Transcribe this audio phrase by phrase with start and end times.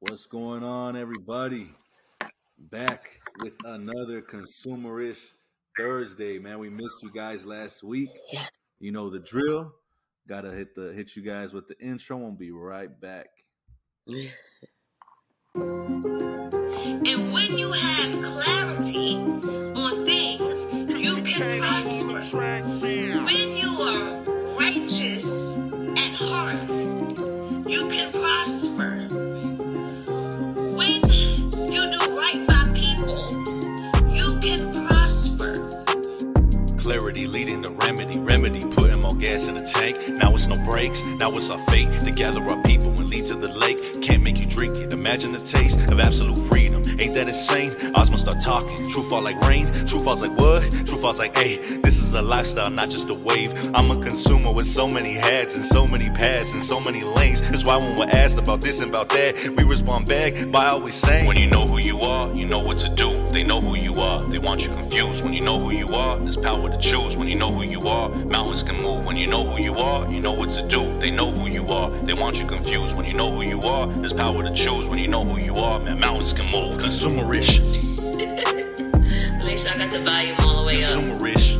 [0.00, 1.72] What's going on, everybody?
[2.56, 5.18] Back with another consumerish
[5.76, 6.60] Thursday, man.
[6.60, 8.10] We missed you guys last week.
[8.32, 8.48] Yes.
[8.78, 9.72] You know the drill.
[10.28, 12.16] Gotta hit the hit you guys with the intro.
[12.16, 13.26] We'll be right back.
[15.56, 20.64] And when you have clarity on things,
[20.96, 22.87] you can prosper.
[40.18, 43.34] Now it's no breaks, now it's our fate to gather our people and lead to
[43.34, 44.02] the lake.
[44.02, 44.92] Can't make you drink it.
[44.92, 46.57] Imagine the taste of absolute freedom.
[47.00, 47.76] Ain't that insane?
[47.94, 48.76] Asma start talking.
[48.90, 49.72] Truth fall like rain.
[49.72, 50.68] Truth falls like what?
[50.72, 53.52] Truth falls like, hey, this is a lifestyle, not just a wave.
[53.72, 57.40] I'm a consumer with so many hats and so many paths and so many lanes.
[57.40, 60.94] That's why when we're asked about this and about that, we respond back by always
[60.96, 63.30] saying, When you know who you are, you know what to do.
[63.32, 64.28] They know who you are.
[64.28, 65.22] They want you confused.
[65.22, 67.16] When you know who you are, there's power to choose.
[67.16, 69.04] When you know who you are, mountains can move.
[69.04, 70.98] When you know who you are, you know what to do.
[70.98, 71.90] They know who you are.
[72.04, 72.96] They want you confused.
[72.96, 74.88] When you know who you are, there's power to choose.
[74.88, 76.87] When you know who you are, man, mountains can move.
[76.88, 77.60] Consumerish,
[79.44, 81.04] Make sure I got the volume all the way up.
[81.04, 81.56] consumerish.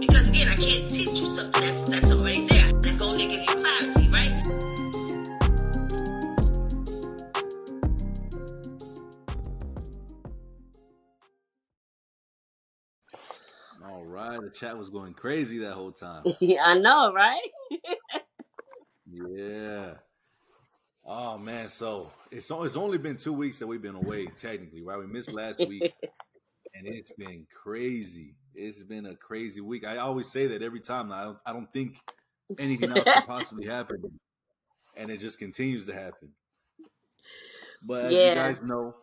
[0.00, 2.66] Because again, I can't teach you something that's that's already there.
[2.66, 4.46] I can only give you clarity, right?
[13.84, 16.26] All right, the chat was going crazy that whole time.
[16.64, 17.42] I know, right?
[19.10, 19.94] Yeah.
[21.08, 24.98] Oh man, so it's it's only been two weeks that we've been away technically, right?
[24.98, 25.82] We missed last week,
[26.74, 28.34] and it's been crazy.
[28.56, 29.86] It's been a crazy week.
[29.86, 31.12] I always say that every time.
[31.12, 31.96] I don't I don't think
[32.58, 34.18] anything else could possibly happen,
[34.96, 36.30] and it just continues to happen.
[37.86, 38.96] But as you guys know,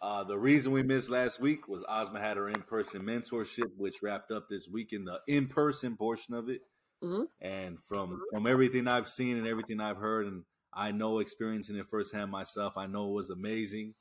[0.00, 4.02] uh, the reason we missed last week was Asma had her in person mentorship, which
[4.04, 6.60] wrapped up this week in the in person portion of it.
[7.02, 7.26] Mhm.
[7.40, 10.44] And from from everything I've seen and everything I've heard, and
[10.76, 13.94] I know experiencing it firsthand myself, I know it was amazing.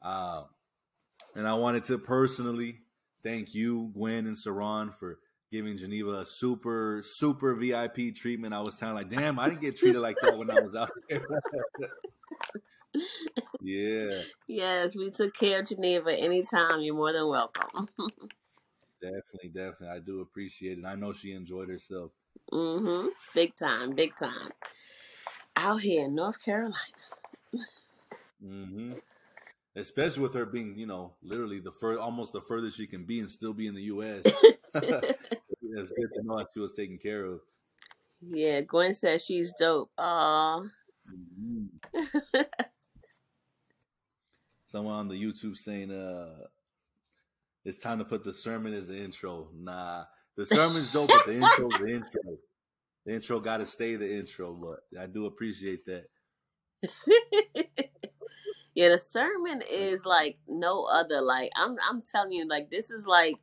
[0.00, 0.44] Uh,
[1.36, 2.80] and I wanted to personally
[3.22, 5.18] thank you, Gwen and Saran, for
[5.50, 8.54] giving Geneva a super super VIP treatment.
[8.54, 10.74] I was kind of like, damn, I didn't get treated like that when I was
[10.74, 11.22] out there.
[13.60, 14.22] yeah.
[14.48, 16.80] Yes, we took care of Geneva anytime.
[16.80, 17.86] You're more than welcome.
[19.02, 19.88] Definitely, definitely.
[19.88, 20.84] I do appreciate it.
[20.86, 22.12] I know she enjoyed herself.
[22.52, 23.08] Mm-hmm.
[23.34, 24.50] Big time, big time.
[25.62, 26.74] Out here in North Carolina.
[28.42, 28.94] hmm
[29.76, 33.20] Especially with her being, you know, literally the fur almost the furthest she can be
[33.20, 34.22] and still be in the U.S.
[34.26, 34.34] it's
[34.74, 37.40] good to know that she was taken care of.
[38.20, 39.90] yeah, Gwen says she's dope.
[44.66, 46.46] Someone on the YouTube saying, uh,
[47.64, 49.48] it's time to put the sermon as the intro.
[49.54, 50.04] Nah,
[50.36, 52.38] the sermon's dope, but the intro's the intro.
[53.04, 56.04] The intro got to stay the intro, but I do appreciate that.
[58.74, 61.20] yeah, the sermon is like no other.
[61.20, 63.36] Like I'm I'm telling you, like this is like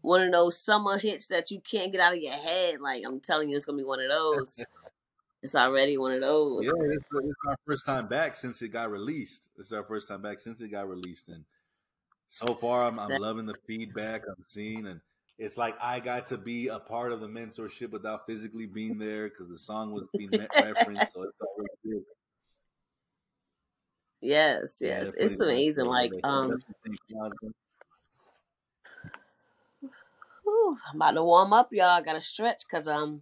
[0.00, 2.80] one of those summer hits that you can't get out of your head.
[2.80, 4.64] Like I'm telling you, it's gonna be one of those.
[5.42, 6.64] It's already one of those.
[6.64, 9.48] Yeah, it's, it's our first time back since it got released.
[9.58, 11.44] It's our first time back since it got released, and
[12.28, 15.00] so far I'm, I'm loving the feedback I'm seeing, and
[15.42, 19.28] it's like I got to be a part of the mentorship without physically being there
[19.28, 21.12] because the song was being referenced.
[21.12, 21.26] So
[21.84, 22.02] good.
[24.20, 25.86] Yes, Yeah, yes, they're it's amazing.
[25.86, 27.50] Like um, definitely thank you, Asma.
[30.44, 31.86] whew, I'm about to warm up, y'all.
[31.86, 33.18] I gotta stretch because um,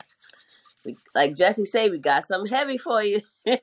[0.84, 3.22] we, like Jesse said, we got something heavy for you.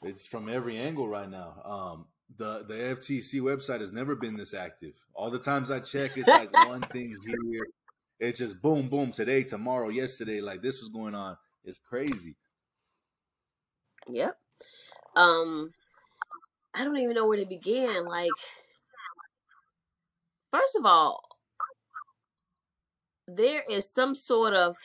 [0.00, 1.60] It's from every angle right now.
[1.64, 2.06] Um,
[2.38, 4.94] the the FTC website has never been this active.
[5.14, 7.66] All the times I check, it's like one thing here.
[8.20, 9.12] It's just boom, boom.
[9.12, 10.40] Today, tomorrow, yesterday.
[10.40, 11.36] Like this was going on.
[11.64, 12.36] It's crazy.
[14.08, 14.36] Yep.
[15.16, 15.72] Um,
[16.74, 18.06] I don't even know where to begin.
[18.06, 18.30] Like,
[20.52, 21.22] first of all,
[23.26, 24.76] there is some sort of,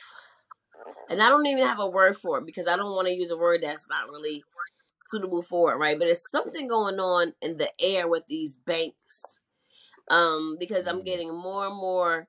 [1.08, 3.30] and I don't even have a word for it because I don't want to use
[3.30, 4.42] a word that's not really
[5.14, 5.98] suitable for it, right?
[5.98, 9.40] But it's something going on in the air with these banks.
[10.10, 11.06] Um, because I'm Mm.
[11.06, 12.26] getting more and more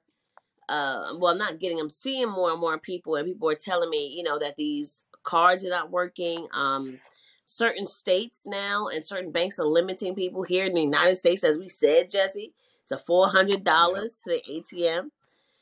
[0.69, 3.89] uh well I'm not getting I'm seeing more and more people and people are telling
[3.89, 6.47] me, you know, that these cards are not working.
[6.53, 6.99] Um
[7.45, 11.57] certain states now and certain banks are limiting people here in the United States, as
[11.57, 12.53] we said, Jesse,
[12.87, 15.11] to four hundred dollars to the ATM.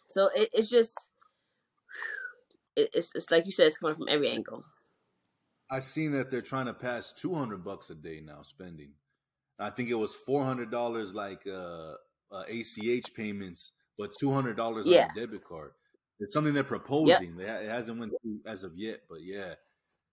[0.08, 1.12] So it, it's just
[2.78, 4.64] it, it's it's like you said, it's coming from every angle.
[5.72, 8.92] I seen that they're trying to pass two hundred bucks a day now spending.
[9.60, 11.94] I think it was four hundred dollars like uh,
[12.32, 15.06] uh, ACH payments, but two hundred dollars Yeah.
[15.06, 15.72] on a debit card.
[16.20, 17.36] It's something they're proposing.
[17.36, 19.56] They, it hasn't went through as of yet, but yeah,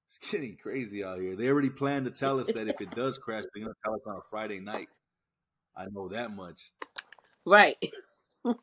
[0.08, 1.36] it's getting crazy out here.
[1.36, 4.00] They already planned to tell us that if it does crash, they're gonna tell us
[4.06, 4.88] on a Friday night.
[5.76, 6.72] I know that much.
[7.46, 7.76] Right.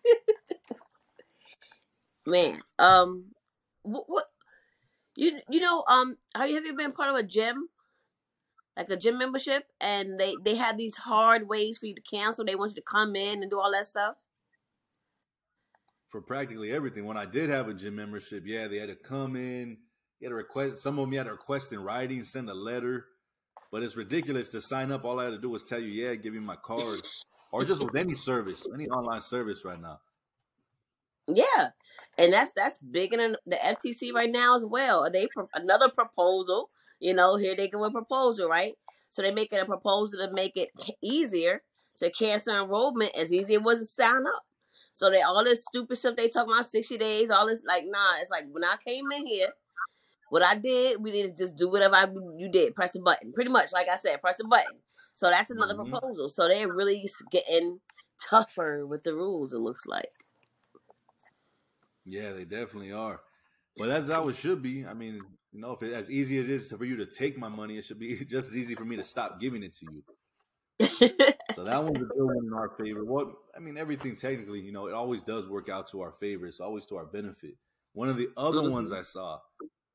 [2.26, 3.26] Man, um,
[3.84, 4.26] what, what
[5.18, 7.70] you you know um have you been part of a gym
[8.78, 12.46] like a gym membership and they they have these hard ways for you to cancel.
[12.46, 14.16] They want you to come in and do all that stuff.
[16.10, 17.06] for practically everything.
[17.06, 19.78] When I did have a gym membership, yeah, they had to come in,
[20.20, 20.82] you had to request.
[20.84, 23.06] Some of them you had to request in writing, send a letter.
[23.72, 25.04] But it's ridiculous to sign up.
[25.04, 27.02] All I had to do was tell you, yeah, give me my card,
[27.52, 30.00] or just with any service, any online service right now.
[31.28, 31.70] Yeah,
[32.18, 35.10] and that's that's big in the FTC right now as well.
[35.12, 36.70] They pro- another proposal.
[37.00, 38.74] You know, here they go with proposal, right?
[39.10, 40.70] So they making a proposal to make it
[41.02, 41.62] easier
[41.98, 44.44] to cancel enrollment as easy as it was to sign up.
[44.94, 48.20] So they all this stupid stuff they talking about sixty days, all this like nah.
[48.22, 49.50] It's like when I came in here,
[50.30, 52.08] what I did, we did just do whatever I,
[52.38, 53.72] you did, press the button, pretty much.
[53.74, 54.78] Like I said, press the button.
[55.14, 55.90] So that's another Mhm.
[55.92, 56.30] proposal.
[56.30, 57.82] So they're really getting
[58.30, 59.54] tougher with the rules.
[59.54, 60.10] It looks like.
[62.08, 63.22] Yeah, they definitely are.
[63.78, 64.86] But that's how it should be.
[64.86, 67.38] I mean, you know, if it as easy as it is for you to take
[67.38, 69.86] my money, it should be just as easy for me to stop giving it to
[69.86, 70.04] you.
[71.56, 73.04] So that one's a good one in our favor.
[73.06, 76.46] What I mean, everything technically, you know, it always does work out to our favor.
[76.48, 77.56] It's always to our benefit.
[77.94, 78.72] One of the other Mhm.
[78.72, 79.40] ones I saw,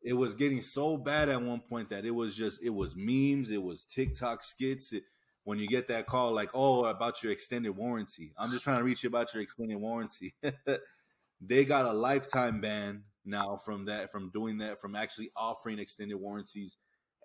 [0.02, 3.50] it was getting so bad at one point that it was just it was memes,
[3.50, 4.92] it was TikTok skits.
[4.92, 5.04] It,
[5.44, 8.84] when you get that call, like, oh, about your extended warranty, I'm just trying to
[8.84, 10.34] reach you about your extended warranty.
[11.44, 16.16] they got a lifetime ban now from that, from doing that, from actually offering extended
[16.16, 16.76] warranties,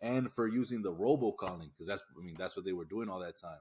[0.02, 3.20] and for using the robocalling because that's, I mean, that's what they were doing all
[3.20, 3.60] that time.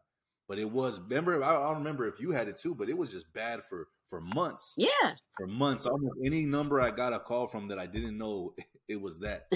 [0.48, 3.10] But it was remember I don't remember if you had it too, but it was
[3.10, 4.74] just bad for for months.
[4.76, 5.14] yeah.
[5.36, 8.54] For months, almost any number I got a call from that I didn't know
[8.88, 9.48] it was that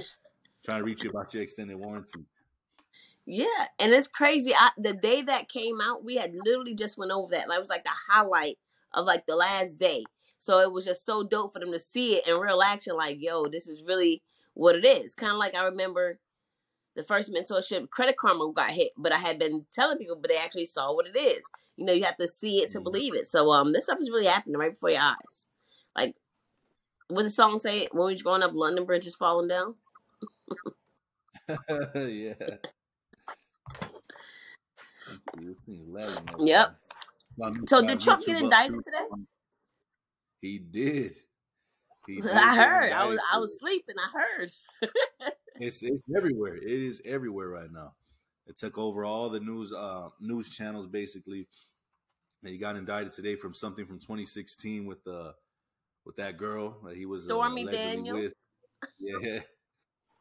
[0.64, 2.24] trying to reach you about your extended warranty.
[3.26, 4.52] Yeah, and it's crazy.
[4.54, 7.46] I, the day that came out, we had literally just went over that.
[7.48, 8.58] That was like the highlight
[8.92, 10.04] of like the last day.
[10.40, 12.96] So it was just so dope for them to see it in real action.
[12.96, 14.22] Like, yo, this is really
[14.54, 15.14] what it is.
[15.14, 16.18] Kind of like I remember
[16.96, 20.38] the first mentorship credit karma got hit, but I had been telling people, but they
[20.38, 21.44] actually saw what it is.
[21.76, 22.84] You know, you have to see it to Mhm.
[22.84, 23.28] believe it.
[23.28, 25.46] So um, this stuff is really happening right before your eyes.
[25.96, 26.16] Like,
[27.08, 27.86] what the song say?
[27.92, 29.76] When we was growing up, London Bridge is falling down.
[31.94, 32.34] yeah.
[35.34, 36.66] This thing lagging over Yep.
[36.68, 36.76] there.
[37.36, 39.06] My new So did Trump get indicted today?
[40.40, 41.14] He did.
[42.06, 42.92] He did I heard.
[42.92, 43.18] I was.
[43.32, 43.96] I was sleeping.
[43.98, 44.50] I heard.
[45.62, 46.56] It's it's everywhere.
[46.56, 47.92] It is everywhere right now.
[48.46, 51.46] It took over all the news uh news channels basically.
[52.42, 55.32] And he got indicted today from something from 2016 with uh
[56.06, 58.18] with that girl that he was uh, Stormy allegedly Daniels?
[58.18, 58.32] with.
[58.98, 59.40] Yeah,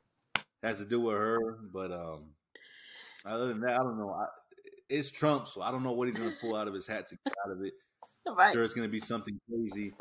[0.63, 1.39] has to do with her.
[1.73, 2.31] But um,
[3.25, 4.11] other than that, I don't know.
[4.11, 4.25] I,
[4.89, 7.07] it's Trump, so I don't know what he's going to pull out of his hat
[7.07, 7.73] to get out of it.
[8.27, 8.55] Right.
[8.55, 9.91] It's going to be something crazy,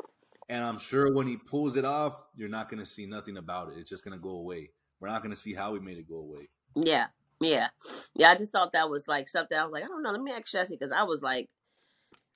[0.49, 3.71] and I'm sure when he pulls it off, you're not going to see nothing about
[3.71, 3.77] it.
[3.77, 4.71] It's just going to go away.
[4.99, 6.49] We're not going to see how he made it go away.
[6.75, 7.07] Yeah.
[7.39, 7.69] Yeah.
[8.15, 8.31] Yeah.
[8.31, 9.57] I just thought that was like something.
[9.57, 10.11] I was like, I don't know.
[10.11, 11.49] Let me ask Jesse because I was like,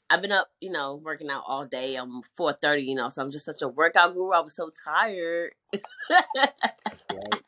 [0.10, 1.96] I've been up, you know, working out all day.
[1.96, 4.32] I'm 4:30, you know, so I'm just such a workout guru.
[4.32, 5.54] I was so tired.
[6.10, 6.52] Right?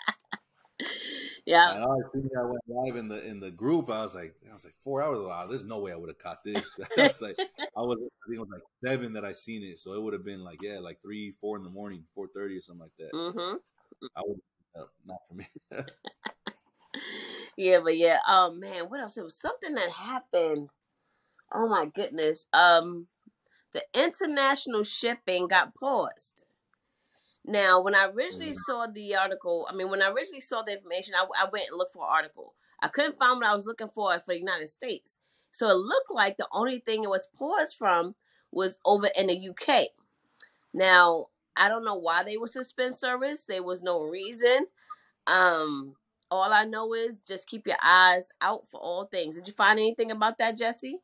[1.46, 1.74] yeah.
[1.74, 3.90] And I think I went live in the in the group.
[3.90, 5.20] I was like, I was like four hours.
[5.20, 6.78] Wow, there's no way I would have caught this.
[6.98, 9.80] I was like, I was, I think it was like seven that I seen it,
[9.80, 12.58] so it would have been like yeah, like three, four in the morning, four thirty
[12.58, 13.14] or something like that.
[13.14, 13.56] Mm-hmm.
[14.16, 14.40] I would,
[14.78, 15.48] uh, not for me.
[17.58, 18.20] Yeah, but yeah.
[18.28, 19.18] Oh man, what else?
[19.18, 20.70] It was something that happened.
[21.54, 22.48] Oh my goodness.
[22.54, 23.08] Um,
[23.74, 26.46] the international shipping got paused.
[27.48, 28.64] Now, when I originally Mhm.
[28.66, 31.78] saw the article, I mean, when I originally saw the information, I, I went and
[31.78, 32.56] looked for an article.
[32.82, 35.20] I couldn't find what I was looking for for the United States.
[35.52, 38.16] So it looked like the only thing it was paused from
[38.52, 39.90] was over in the UK.
[40.74, 43.46] Now, I don't know why they would suspend service.
[43.46, 44.68] There was no reason.
[45.28, 45.96] Um,
[46.32, 49.36] all I know is just keep your eyes out for all things.
[49.36, 51.00] Did you find anything about that, Jesse?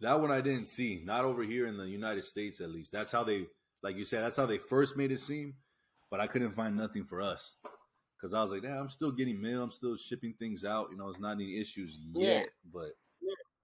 [0.00, 1.02] that one I didn't see.
[1.04, 2.92] Not over here in the United States, at least.
[2.92, 3.46] That's how they,
[3.82, 5.54] like you said, that's how they first made it seem.
[6.10, 7.56] But I couldn't find nothing for us
[8.16, 9.62] because I was like, yeah, I'm still getting mail.
[9.62, 10.88] I'm still shipping things out.
[10.90, 12.40] You know, it's not any issues Yeah.
[12.40, 12.90] yet, but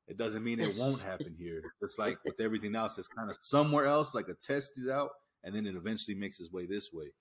[0.07, 1.63] it doesn't mean it won't happen here.
[1.83, 5.11] It's like with everything else, it's kind of somewhere else, like a test it out,
[5.45, 7.13] and then it eventually makes its way this way.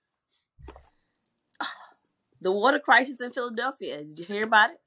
[2.39, 4.03] The water crisis in Philadelphia.
[4.03, 4.77] Did you hear about it?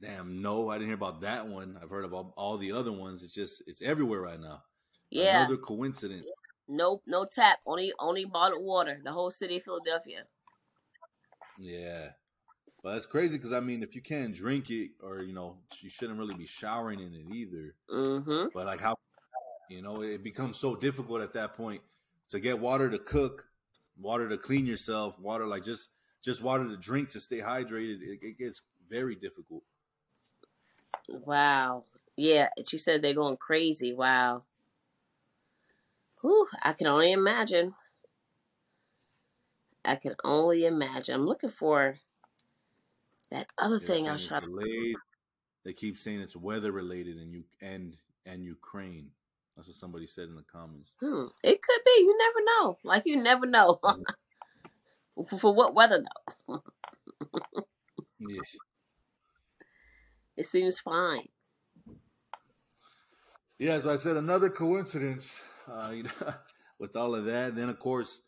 [0.00, 1.78] Damn, no, I didn't hear about that one.
[1.80, 3.22] I've heard of all, all the other ones.
[3.22, 4.62] It's just it's everywhere right now.
[5.12, 5.40] Yeah.
[5.40, 6.26] Another coincidence.
[6.68, 7.58] No no tap.
[7.66, 8.98] Only only bottled water.
[9.04, 10.24] The whole city of Philadelphia.
[11.58, 12.10] Yeah.
[12.82, 15.90] But that's crazy because I mean, if you can't drink it, or you know, you
[15.90, 17.74] shouldn't really be showering in it either.
[17.90, 18.46] Mm-hmm.
[18.54, 18.96] But like how,
[19.68, 21.82] you know, it becomes so difficult at that point
[22.30, 23.44] to get water to cook,
[24.00, 25.90] water to clean yourself, water like just
[26.24, 28.00] just water to drink to stay hydrated.
[28.00, 29.62] It, it gets very difficult.
[31.08, 31.82] Wow.
[32.16, 32.48] Yeah.
[32.66, 33.92] She said they're going crazy.
[33.92, 34.44] Wow.
[36.22, 37.74] Whew, I can only imagine.
[39.84, 41.14] I can only imagine.
[41.14, 41.98] I'm looking for
[43.30, 44.46] that other They're thing I was trying to.
[44.46, 44.96] delayed.
[45.64, 49.10] They keep saying it's weather related and you and and Ukraine.
[49.56, 50.94] That's what somebody said in the comments.
[51.00, 51.90] Hmm, it could be.
[51.98, 52.78] You never know.
[52.84, 53.80] Like you never know.
[55.38, 56.62] For what weather though?
[58.18, 58.42] Yeah.
[60.36, 61.28] It seems fine.
[63.58, 65.40] Yeah, so I said another coincidence.
[65.68, 66.34] Uh, you know,
[66.78, 68.20] with all of that, then of course,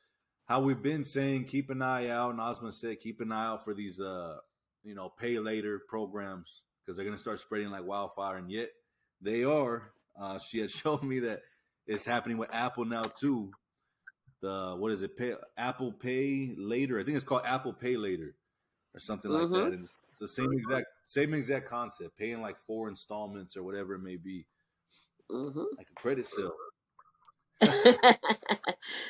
[0.46, 2.30] how we've been saying, keep an eye out.
[2.32, 4.38] And Asma said, keep an eye out for these, uh,
[4.82, 8.70] you know, pay later programs because they're gonna start spreading like wildfire, and yet
[9.20, 9.82] they are.
[10.20, 11.42] Uh, she had shown me that
[11.86, 13.52] it's happening with Apple now too.
[14.42, 15.16] The what is it?
[15.16, 16.98] Pay, Apple Pay Later.
[17.00, 18.34] I think it's called Apple Pay Later
[18.94, 19.54] or something like Mm-hmm.
[19.54, 19.72] that.
[19.72, 23.94] And it's, it's the same exact same exact concept, paying like four installments or whatever
[23.94, 24.46] it may be,
[25.30, 26.52] hmm like a credit sale.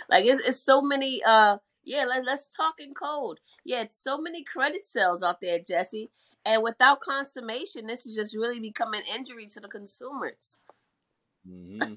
[0.09, 4.19] like it's, it's so many uh yeah let, let's talk in code yeah it's so
[4.19, 6.11] many credit sales out there jesse
[6.45, 10.61] and without consummation this is just really becoming injury to the consumers
[11.49, 11.95] mm-hmm.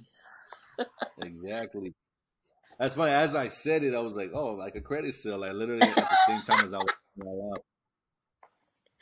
[1.21, 1.93] exactly.
[2.79, 3.11] That's funny.
[3.13, 5.95] As I said it, I was like, "Oh, like a credit sale." Like literally at
[5.95, 7.59] the same time as I was out loud.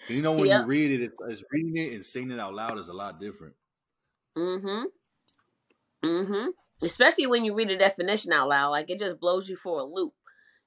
[0.07, 0.61] You know, when Yep.
[0.61, 3.19] you read it, it's, it's reading it and saying it out loud is a lot
[3.19, 3.55] different.
[4.37, 4.83] mm-hmm
[6.03, 6.47] mm-hmm
[6.81, 9.83] especially when you read the definition out loud like it just blows you for a
[9.83, 10.13] loop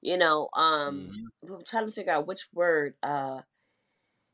[0.01, 1.29] you know um Mhm.
[1.47, 2.95] I'm trying to figure out which word.
[3.01, 3.41] Uh,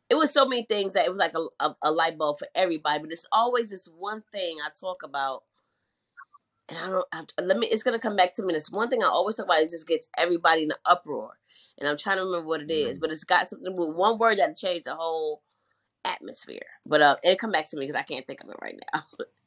[0.09, 2.47] it was so many things that it was like a, a, a light bulb for
[2.55, 2.99] everybody.
[2.99, 5.43] But it's always this one thing I talk about,
[6.69, 7.05] and I don't.
[7.11, 7.67] I, let me.
[7.67, 8.53] It's gonna come back to me.
[8.53, 9.61] This one thing I always talk about.
[9.61, 11.37] It just gets everybody in an uproar,
[11.77, 12.97] and I'm trying to remember what it is.
[12.97, 13.01] Mhm.
[13.01, 15.43] But it's got something with one word that changed the whole
[16.03, 16.65] atmosphere.
[16.85, 19.01] But uh, it'll come back to me because I can't think of it right now.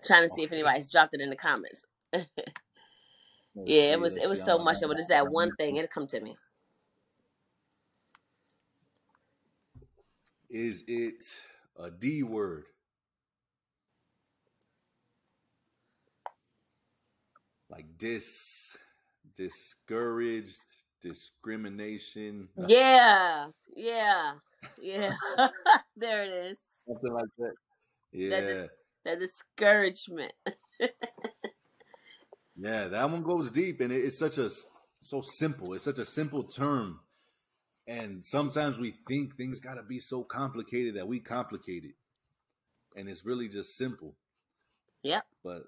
[0.00, 1.84] I'm trying to see if anybody's dropped it in the comments.
[3.66, 4.78] Yeah, it was it was so much.
[4.80, 5.76] I'm- But it's that one thing.
[5.76, 6.36] It'll come to me.
[10.50, 11.24] Is it
[11.78, 12.64] a D word?
[17.70, 18.76] Like dis,
[19.36, 20.58] discouraged,
[21.02, 24.34] discrimination, Yeah, yeah,
[24.78, 25.14] yeah.
[25.96, 26.58] there it is.
[26.88, 27.54] something like that.
[28.28, 28.70] That Yeah, dis-
[29.04, 30.32] that discouragement.
[32.56, 34.50] yeah, that one goes deep, and it, it's such a
[35.00, 35.74] so simple.
[35.74, 37.00] It's such a simple term,
[37.86, 41.94] and sometimes we think things got to be so complicated that we complicate it,
[42.98, 44.14] and it's really just simple.
[45.02, 45.24] Yep.
[45.42, 45.64] But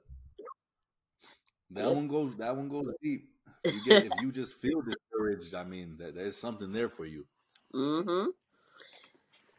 [1.70, 1.94] that Yep.
[1.94, 3.28] one goes that one goes deep.
[3.64, 7.24] You get, if you just feel discouraged, I mean, that there's something there for you.
[7.74, 8.26] Mm-hmm.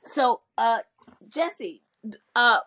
[0.05, 0.79] So, uh,
[1.27, 1.81] Jesse,
[2.35, 2.59] uh,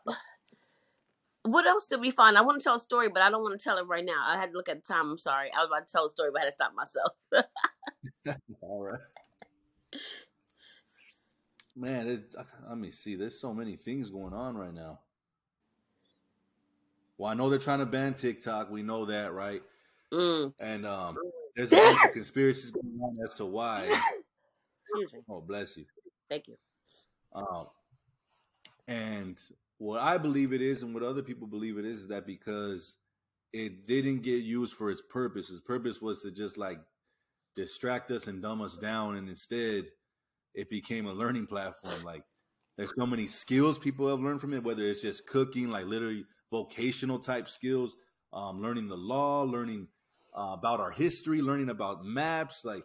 [1.53, 2.37] what else did we find?
[2.37, 4.25] I want to tell a story, but I don't want to tell it right now.
[4.27, 5.11] I had to look at the time.
[5.11, 5.51] I'm sorry.
[5.55, 7.13] I was about to tell a story, but I had to stop myself.
[8.63, 9.01] All right.
[11.77, 12.21] Man, there's,
[12.69, 13.15] let me see.
[13.15, 15.01] There's so many things going on right now.
[17.17, 18.71] Well, I know they're trying to ban TikTok.
[18.71, 19.63] We know that, right?
[20.13, 20.53] mm.
[20.61, 21.17] And um,
[21.57, 23.79] there's a bunch of conspiracies going on as to why.
[23.79, 25.21] Excuse me.
[25.29, 25.85] Oh, bless you.
[26.29, 26.57] Thank you.
[27.35, 27.67] Um,
[28.87, 29.41] and
[29.79, 32.97] what I believe it is, and what other people believe it is, is that because
[33.53, 35.51] it didn't get used for its purpose.
[35.51, 36.79] Its purpose was to just like
[37.55, 39.87] distract us and dumb us down, and instead,
[40.55, 42.03] it became a learning platform.
[42.05, 42.25] Like
[42.77, 46.25] there's so many skills people have learned from it, whether it's just cooking, like literally
[46.51, 47.97] vocational type skills,
[48.33, 49.89] um, learning the law, learning
[50.37, 52.65] uh, about our history, learning about maps.
[52.65, 52.83] Like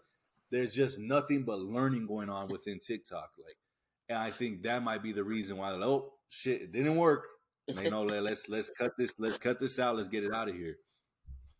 [0.51, 3.31] there's just nothing but learning going on within TikTok.
[3.43, 3.57] Like,
[4.09, 5.71] and I think that might be the reason why.
[5.71, 7.25] Like, oh shit, it didn't work.
[7.67, 9.95] They know let- let's let's cut this let's cut this out.
[9.95, 10.75] Let's get it out of here.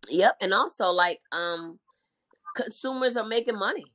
[0.09, 0.37] Yep.
[0.41, 1.79] And also, like, um,
[2.55, 3.85] consumers are making money,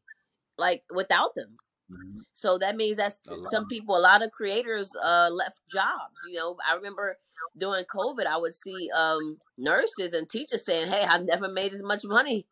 [0.57, 1.57] like, without them.
[1.93, 2.21] Mhm.
[2.35, 3.51] So that means that's lot.
[3.51, 6.21] some people, a lot of creators uh left jobs.
[6.29, 7.19] You know, I remember
[7.57, 11.83] during COVID, I would see um nurses and teachers saying, "Hey, I've never made as
[11.83, 12.47] much money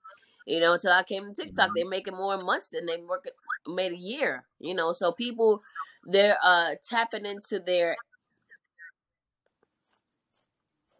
[0.48, 1.72] You know, until I came to TikTok, Mhm.
[1.74, 3.26] they're making more months than they work
[3.66, 4.46] made a year.
[4.60, 5.62] You know, so people
[6.04, 7.96] they're uh tapping into their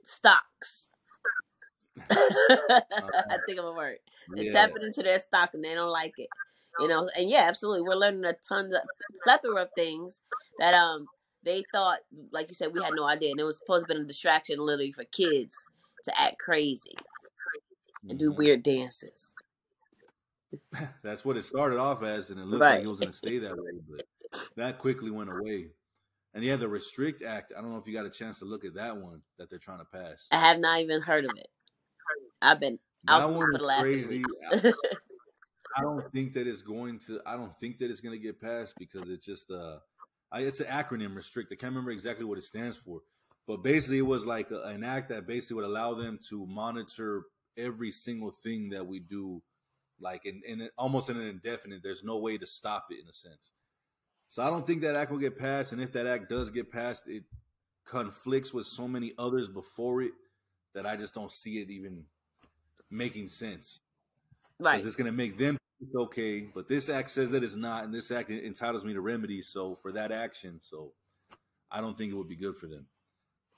[0.07, 0.89] stocks.
[2.11, 3.99] I think of a word.
[4.29, 4.53] They're Yeah.
[4.53, 6.29] tapping into their stock and they don't like it.
[6.81, 7.83] You know, and yeah, absolutely.
[7.83, 8.83] We're learning a tons of
[9.25, 10.21] plethora of things
[10.59, 11.09] that um
[11.43, 12.01] they thought,
[12.33, 14.59] like you said, we had no idea, and it was supposed to be a distraction,
[14.59, 15.57] literally, for kids
[16.05, 16.97] to act crazy
[18.09, 18.37] and do Mhm.
[18.37, 19.35] weird dances.
[21.03, 23.39] That's what it started off as, and it looked like it was going to stay
[23.39, 24.07] that way, but
[24.57, 25.71] that quickly went away.
[26.37, 27.55] And yeah, the Restrict Act.
[27.57, 29.59] I don't know if you got a chance to look at that one that they're
[29.59, 30.27] trying to pass.
[30.31, 31.49] I have not even heard of it.
[32.43, 32.79] I've been
[33.09, 34.23] out That for the last crazy.
[34.53, 34.73] I,
[35.79, 37.23] I don't think that it's going to.
[37.25, 39.79] I don't think that it's going to get passed because it's just uh,
[40.31, 41.17] I, it's an acronym.
[41.17, 41.51] Restrict.
[41.53, 43.01] I can't remember exactly what it stands for,
[43.47, 47.23] but basically it was like a, an act that basically would allow them to monitor
[47.57, 49.41] every single thing that we do,
[50.01, 51.81] like in, in almost in an indefinite.
[51.83, 53.53] There's no way to stop it in a sense.
[54.29, 56.71] So I don't think that act will get passed, and if that act does get
[56.71, 57.23] passed, it
[57.85, 60.13] conflicts with so many others before it
[60.75, 62.05] that I just don't see it even
[62.91, 63.81] making sense
[64.59, 64.73] right.
[64.73, 66.49] because it's going to make them it's okay.
[66.55, 69.43] But this act says that it's not, and this act entitles me to remedy.
[69.43, 70.93] So for that action, so
[71.71, 72.87] I don't think it would be good for them.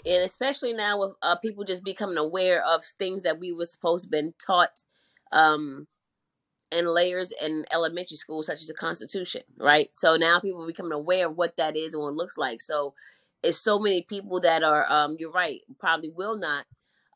[0.05, 4.05] and especially now with uh, people just becoming aware of things that we were supposed
[4.05, 4.83] to been taught
[5.33, 5.87] um,
[6.71, 9.91] in layers in elementary school, such as the Constitution, right?
[9.95, 12.61] So now people are becoming aware of what that is and what it looks like.
[12.63, 12.95] So
[13.43, 16.67] it's so many people that are, um, you're right, probably will not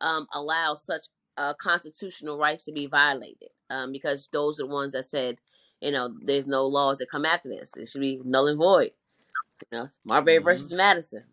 [0.00, 1.06] um, allow such
[1.37, 5.37] uh, constitutional rights to be violated um, because those are the ones that said,
[5.80, 7.76] you know, there's no laws that come after this.
[7.76, 8.92] It should be null and void.
[9.73, 10.44] You know, Marbury Mhm.
[10.44, 11.25] versus Madison.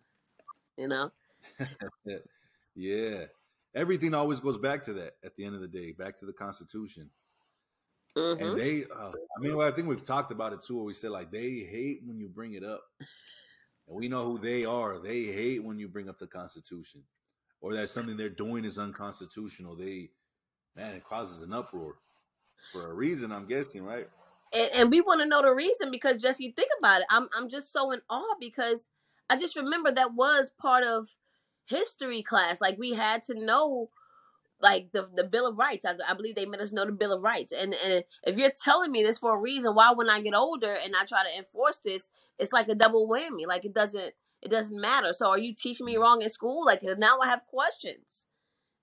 [0.77, 1.11] You know,
[2.75, 3.25] yeah,
[3.75, 6.33] everything always goes back to that at the end of the day, back to the
[6.33, 7.09] Constitution.
[8.16, 10.86] Hmm And they, uh, I mean, well, I think we've talked about it too, where
[10.86, 14.65] we said like they hate when you bring it up, and we know who they
[14.65, 15.00] are.
[15.00, 17.04] They hate when you bring up the Constitution,
[17.62, 19.76] or that something they're doing is unconstitutional.
[19.76, 20.10] They,
[20.76, 21.95] man, it causes an uproar
[22.72, 23.32] for a reason.
[23.32, 24.08] I'm guessing, right?
[24.54, 27.08] and, and we want to know the reason because Jesse, think about it.
[27.10, 28.88] I'm I'm just so in awe because
[29.30, 31.15] I just remember that was part of
[31.65, 32.62] history class.
[32.62, 33.89] Like we had to know
[34.62, 35.86] like the the Bill of Rights.
[35.86, 37.54] I, I believe they made us know the Bill of Rights.
[37.54, 40.74] And and if you're telling me this for a reason, why when I get older
[40.74, 43.48] and I try to enforce this, it's like a double whammy.
[43.48, 45.13] Like it doesn't it doesn't matter.
[45.13, 46.65] So are you teaching me wrong in school?
[46.65, 48.26] Like now I have questions,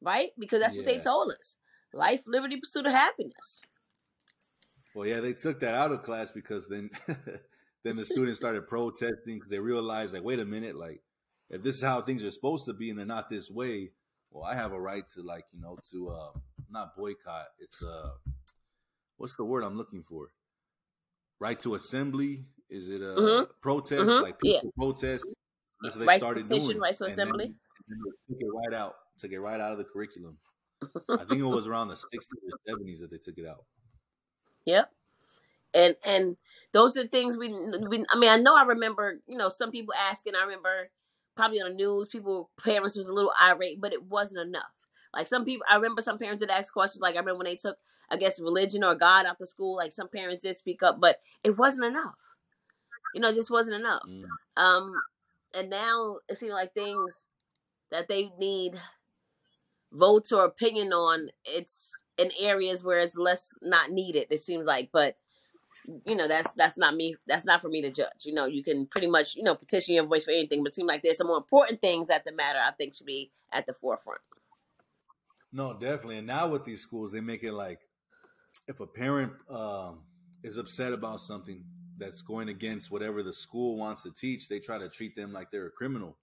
[0.01, 0.31] right?
[0.39, 1.57] Because that's what they told us:
[1.93, 3.61] life, liberty, pursuit of happiness.
[4.97, 6.89] Well, yeah, they took that out of class because then,
[7.85, 11.03] then the students started protesting because they realized, like, wait a minute, like,
[11.51, 13.91] if this is how things are supposed to be and they're not this way,
[14.31, 16.33] well, I have a right to, like, you know, to uh,
[16.71, 17.47] not boycott.
[17.59, 18.11] It's uh,
[19.17, 20.29] what's the word I'm looking for?
[21.39, 22.47] Right to assembly?
[22.69, 23.61] Is it a Mhm.
[23.61, 24.07] protest?
[24.07, 24.23] Mhm.
[24.23, 24.61] Like Yeah.
[24.77, 25.27] protest.
[25.83, 26.81] That's what they started petition, doing.
[26.81, 27.47] rights to assembly.
[27.47, 27.59] Then,
[27.89, 28.97] then took it right out.
[29.19, 30.39] Took it right out of the curriculum.
[31.11, 33.65] I think it was around the 60s or 70s that they took it out.
[34.65, 34.93] Yep.
[35.75, 36.39] And and
[36.73, 37.49] those are the things we,
[37.89, 40.89] we I mean I know I remember you know some people asking I remember
[41.37, 44.64] probably on the news people parents was a little irate but it wasn't enough.
[45.14, 47.57] Like some people I remember some parents did ask questions like I remember when they
[47.57, 47.79] took
[48.11, 51.20] I guess religion or God out the school like some parents did speak up but
[51.44, 52.16] it wasn't enough.
[53.14, 54.03] You know it just wasn't enough.
[54.09, 54.25] Mm.
[54.57, 54.94] um
[55.57, 57.25] and now it seems like things
[57.90, 58.75] that they need
[59.92, 64.90] votes or opinion on it's in areas where it's less not needed it seems like
[64.92, 65.16] but
[66.05, 68.62] you know that's that's not me that's not for me to judge you know you
[68.62, 71.18] can pretty much you know petition your voice for anything but it seems like there's
[71.18, 74.20] some more important things that the matter i think should be at the forefront
[75.53, 76.18] No, definitely.
[76.18, 77.81] And now with these schools, they make it like
[78.68, 80.01] if a parent um,
[80.42, 81.64] is upset about something
[81.99, 85.51] that's going against whatever the school wants to teach, they try to treat them like
[85.51, 86.18] they're a criminal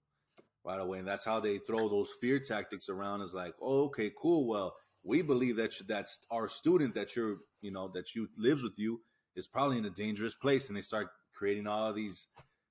[0.64, 0.98] right away.
[0.98, 3.22] And that's how they throw those fear tactics around.
[3.22, 4.46] Is like, oh, okay, cool.
[4.46, 8.78] Well, we believe that that's our student that you're, you know, that you lives with
[8.78, 9.00] you
[9.36, 12.28] is probably in a dangerous place, and they start creating all these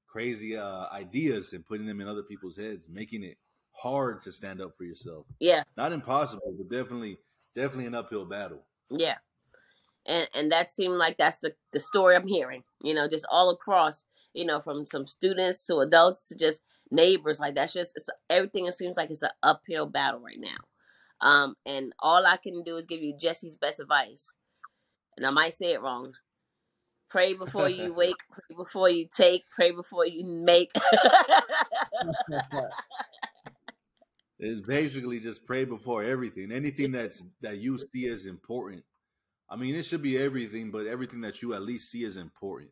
[0.07, 3.37] crazy uh, ideas and putting them in other people's heads, making it
[3.73, 5.25] hard to stand up for yourself.
[5.39, 5.63] Yeah.
[5.75, 7.17] Not impossible, but definitely
[7.55, 8.63] definitely an uphill battle.
[8.89, 9.15] yeah.
[10.05, 13.49] And and that seemed like that's the the story i'm hearing you know just all
[13.49, 17.39] across you know from some students to adults to just neighbors.
[17.39, 21.27] Like that's just it's everything it seems like it's an uphill battle right now.
[21.27, 24.33] Um and all i can do is give you jesse's best advice.
[25.17, 26.13] And i might say it wrong
[27.13, 30.71] pray before you wake pray before you take pray before you make
[34.45, 36.51] It's basically just pray before everything.
[36.51, 38.83] Anything that's that you see as important,
[39.49, 42.71] I mean, it should be everything, but everything that you at least see is important,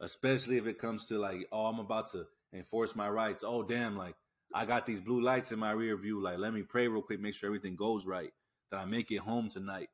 [0.00, 3.44] especially if it comes to like, oh, I'm about to enforce my rights.
[3.46, 4.14] Oh, damn, like
[4.54, 6.22] I got these blue lights in my rear view.
[6.22, 8.32] Like, let me pray real quick, make sure everything goes right,
[8.70, 9.90] that I make it home tonight,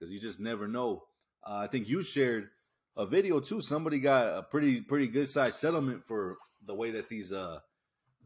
[0.00, 1.02] because you just never know.
[1.46, 2.48] Uh, I think you shared
[2.96, 3.60] a video too.
[3.60, 7.60] Somebody got a pretty pretty good sized settlement for the way that these uh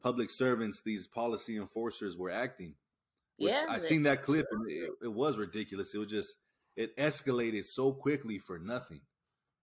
[0.02, 2.74] public servants, these policy enforcers were acting.
[3.38, 5.94] Which Yeah, I seen that clip and it, it was ridiculous.
[5.94, 6.36] It was just
[6.76, 9.00] it escalated so quickly for nothing.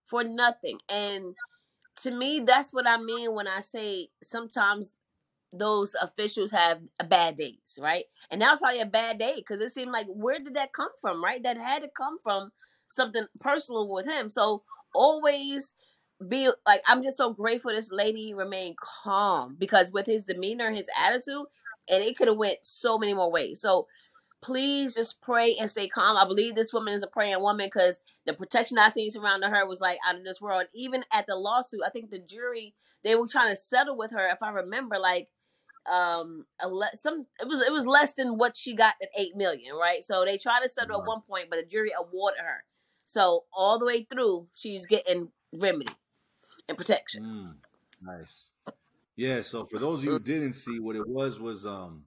[0.05, 0.79] for nothing.
[0.89, 1.35] And
[2.03, 4.95] to me, that's what I mean when I say sometimes
[5.51, 8.05] those officials have a bad days, right?
[8.31, 10.89] And that was probably a bad day because it seemed like where did that come
[10.99, 11.43] from, right?
[11.43, 12.51] That had to come from
[12.87, 14.29] something personal with him.
[14.29, 14.63] So
[14.93, 15.71] always
[16.27, 20.77] be like, I'm just so grateful this lady remained calm because with his demeanor, and
[20.77, 21.45] his attitude,
[21.89, 23.61] and it could have went so many more ways.
[23.61, 23.87] So
[24.41, 26.17] please just pray and stay calm.
[26.17, 29.65] I believe this woman is a praying woman because the protection I seen surrounding her
[29.65, 30.61] was like out of this world.
[30.61, 34.11] And even at the lawsuit, I think the jury they were trying to settle with
[34.11, 34.27] her.
[34.29, 35.29] If I remember, like
[35.91, 39.35] um a le- some it was it was less than what she got at eight
[39.35, 40.03] million, right?
[40.03, 42.63] So they tried to settle at one point, but the jury awarded her.
[43.05, 45.93] So all the way through, she's getting remedy
[46.67, 47.23] and protection.
[47.23, 47.55] Mm,
[48.01, 48.49] nice.
[49.15, 52.05] Yeah, so for those of you who didn't see what it was was um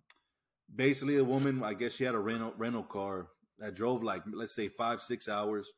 [0.74, 3.28] basically a woman, I guess she had a rental rental car
[3.58, 5.74] that drove like let's say 5 6 hours,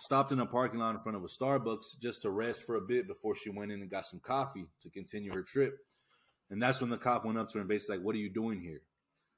[0.00, 2.80] stopped in a parking lot in front of a Starbucks just to rest for a
[2.80, 5.78] bit before she went in and got some coffee to continue her trip.
[6.50, 8.28] And that's when the cop went up to her and basically like, "What are you
[8.28, 8.82] doing here?"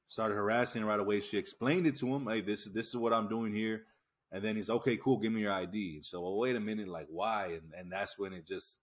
[0.06, 1.20] Started harassing her right away.
[1.20, 3.86] She explained it to him, "Hey, this is this is what I'm doing here."
[4.34, 5.18] And then he's okay, cool.
[5.20, 6.02] Give me your ID.
[6.02, 7.48] So, well, wait a minute, like why?
[7.54, 8.82] And and that's when it just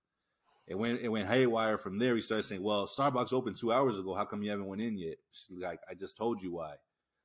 [0.68, 2.16] it went it went haywire from there.
[2.16, 4.16] He started saying, "Well, Starbucks opened two hours ago.
[4.16, 6.78] How come you haven't went in yet?" She's like, "I just told you why."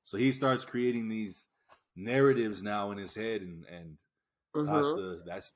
[0.05, 1.49] So he starts creating these
[1.97, 3.99] narratives now in his head, and and
[4.65, 4.99] cost Mhm.
[4.99, 5.51] us that's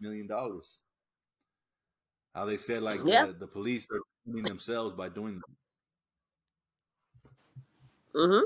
[0.00, 0.80] a million dollars.
[2.34, 3.26] How they said like Yeah.
[3.26, 5.56] the, the police are defending themselves by doing that.
[8.14, 8.44] Mhm.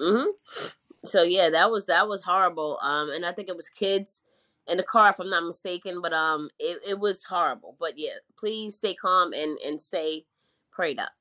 [0.00, 0.32] Mhm.
[1.04, 2.78] So yeah, that was that was horrible.
[2.82, 4.22] Um, and I think it was kids
[4.66, 6.00] in the car, if I'm not mistaken.
[6.02, 7.76] But um, it, it was horrible.
[7.78, 10.24] But yeah, please stay calm and and stay
[10.72, 11.12] prayed up.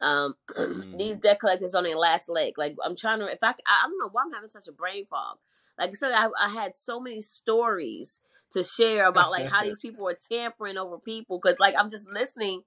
[0.00, 0.34] Um,
[0.96, 1.22] these Mhm.
[1.22, 2.58] debt collectors on their last leg.
[2.58, 5.04] Like I'm trying to, if i i don't know why I'm having such a brain
[5.06, 5.38] fog.
[5.78, 9.80] Like I said, I, I had so many stories to share about like how these
[9.80, 11.40] people are tampering over people.
[11.42, 12.62] Because like I'm just listening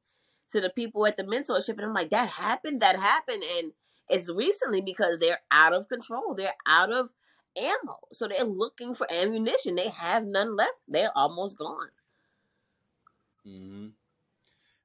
[0.52, 3.72] to the people at the mentorship, and I'm like, that happened, that happened, and
[4.12, 6.36] it's recently because they're out of control.
[6.36, 7.12] They're out of
[7.58, 9.76] ammo, so they're looking for ammunition.
[9.76, 10.82] They have none left.
[10.88, 11.90] They're almost gone.
[13.46, 13.90] hmm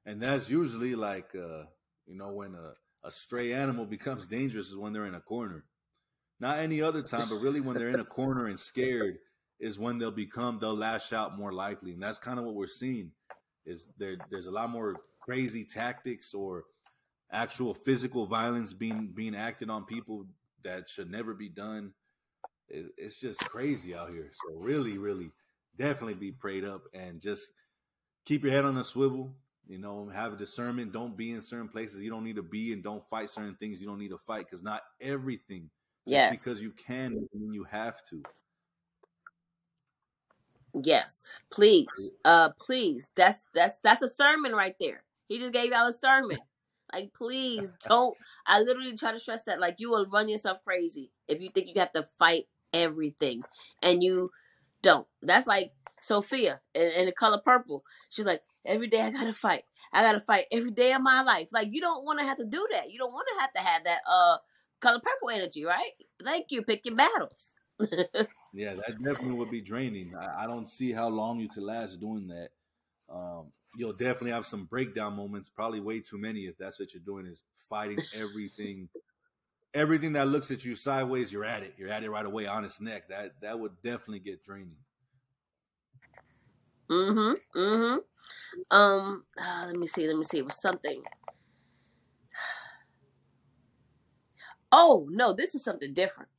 [0.05, 1.65] And that's usually like, uh,
[2.05, 5.65] you know, when a, a stray animal becomes dangerous is when they're in a corner.
[6.39, 9.19] Not any other time, but really when they're in a corner and scared
[9.59, 11.93] is when they'll become, they'll lash out more likely.
[11.93, 13.11] And that's kind of what we're seeing
[13.65, 16.65] is there, there's a lot more crazy tactics or
[17.31, 20.25] actual physical violence being, being acted on people
[20.63, 21.93] that should never be done.
[22.69, 24.31] It, it's just crazy out here.
[24.33, 25.31] So really, really
[25.77, 27.47] definitely be prayed up and just
[28.25, 29.33] keep your head on a swivel.
[29.67, 30.93] You know, have discernment.
[30.93, 33.81] Don't be in certain places you don't need to be, and don't fight certain things
[33.81, 34.45] you don't need to fight.
[34.45, 35.69] Because not everything,
[36.07, 36.31] just Yes.
[36.31, 38.23] because you can, you have to.
[40.73, 43.11] Yes, please, uh, please.
[43.15, 45.03] That's that's that's a sermon right there.
[45.27, 46.37] He just gave y'all a sermon.
[46.97, 48.17] Like, please don't.
[48.45, 49.59] I literally try to stress that.
[49.59, 53.43] Like, you will run yourself crazy if you think you have to fight everything,
[53.83, 54.31] and you
[54.81, 55.05] don't.
[55.21, 57.83] That's like Sophia in, in the color purple.
[58.09, 59.63] She's like, every day I gotta fight.
[59.93, 61.49] I gotta fight every day of my life.
[61.51, 62.91] Like, you don't want to have to do that.
[62.91, 64.37] You don't want to have to have that uh
[64.79, 65.91] color purple energy, right?
[66.23, 66.63] Thank you.
[66.63, 67.53] Pick your battles.
[68.53, 70.15] Yeah, that definitely would be draining.
[70.15, 72.49] I, I don't see how long you could last doing that.
[73.07, 77.03] Um, you'll definitely have some breakdown moments, probably way too many if that's what you're
[77.03, 78.89] doing is fighting everything.
[79.73, 81.73] Everything that looks at you sideways, you're at it.
[81.77, 83.09] You're at it right away, on its neck.
[83.09, 84.77] That that would definitely get draining.
[86.89, 87.59] Mm-hmm.
[87.59, 88.75] Mm-hmm.
[88.75, 90.39] Um, ah, let me see, let me see.
[90.39, 91.03] It was something.
[94.71, 96.29] Oh no, this is something different.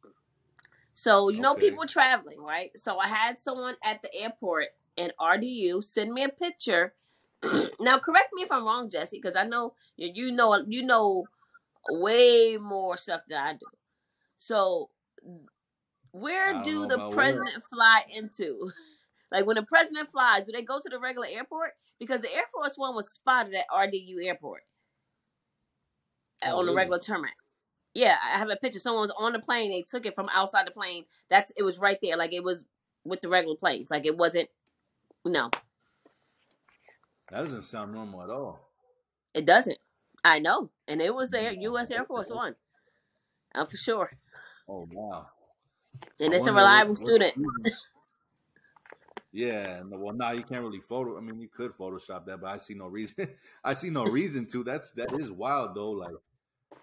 [0.95, 2.71] So you know, people traveling, right?
[2.77, 6.93] So I had someone at the airport in RDU send me a picture.
[7.81, 11.25] now, correct me if I'm wrong, Jesse, because I know you, you know you know
[11.91, 13.67] way more stuff than I do.
[14.37, 14.91] So,
[16.13, 17.17] where do the about where.
[17.17, 18.71] president fly into?
[19.31, 21.73] Like when the president flies, do they go to the regular airport?
[21.99, 24.63] Because the Air Force One was spotted at RDU Airport
[26.47, 27.35] uh, Oh, on the regular tarmac.
[27.95, 28.79] Yeah, I have a picture.
[28.79, 29.71] Someone was on the plane.
[29.71, 31.05] They took it from outside the plane.
[31.31, 32.17] That's it was right there.
[32.17, 32.65] Like it was
[33.05, 33.91] with the regular planes.
[33.91, 34.49] Like it wasn't.
[35.25, 35.51] No,
[37.31, 38.61] That doesn't sound normal at all.
[39.35, 39.79] it doesn't.
[40.25, 41.53] I know, and it was there.
[41.53, 41.91] U.S.
[41.91, 42.57] Air Force One,
[43.55, 44.11] I'm for sure.
[44.69, 45.29] Oh wow.
[46.21, 47.35] And I it's a what- reliable what student.
[49.31, 51.17] Yeah, well, now you can't really photo.
[51.19, 53.29] I mean, you could Photoshop that, but I see no reason.
[53.65, 54.65] I see no reason to.
[54.65, 55.91] That's that is wild though.
[55.91, 56.15] Like,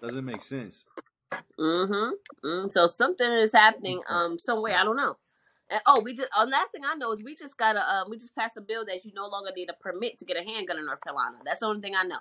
[0.02, 0.86] doesn't make sense.
[1.60, 2.48] Mm-hmm.
[2.48, 4.76] Mm, so something is happening um somewhere.
[4.78, 5.18] I don't know.
[5.70, 6.30] And, oh, we just.
[6.38, 7.88] Uh, last thing I know is we just got a.
[7.88, 10.38] Um, we just passed a bill that you no longer need a permit to get
[10.38, 11.38] a handgun in North Carolina.
[11.46, 12.18] That's the only thing I know.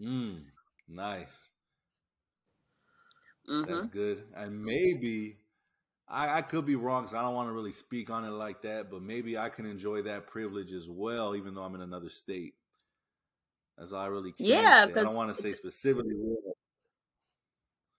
[0.00, 0.42] Mm,
[0.88, 1.50] nice.
[3.48, 3.72] Mm-hmm.
[3.72, 4.24] That's good.
[4.36, 5.38] And maybe
[6.08, 8.62] I, I could be wrong, so I don't want to really speak on it like
[8.62, 8.90] that.
[8.90, 12.54] But maybe I can enjoy that privilege as well, even though I'm in another state.
[13.76, 14.46] That's all I really can.
[14.46, 14.86] Yeah.
[14.88, 16.14] I don't want to say specifically.
[16.14, 16.54] where-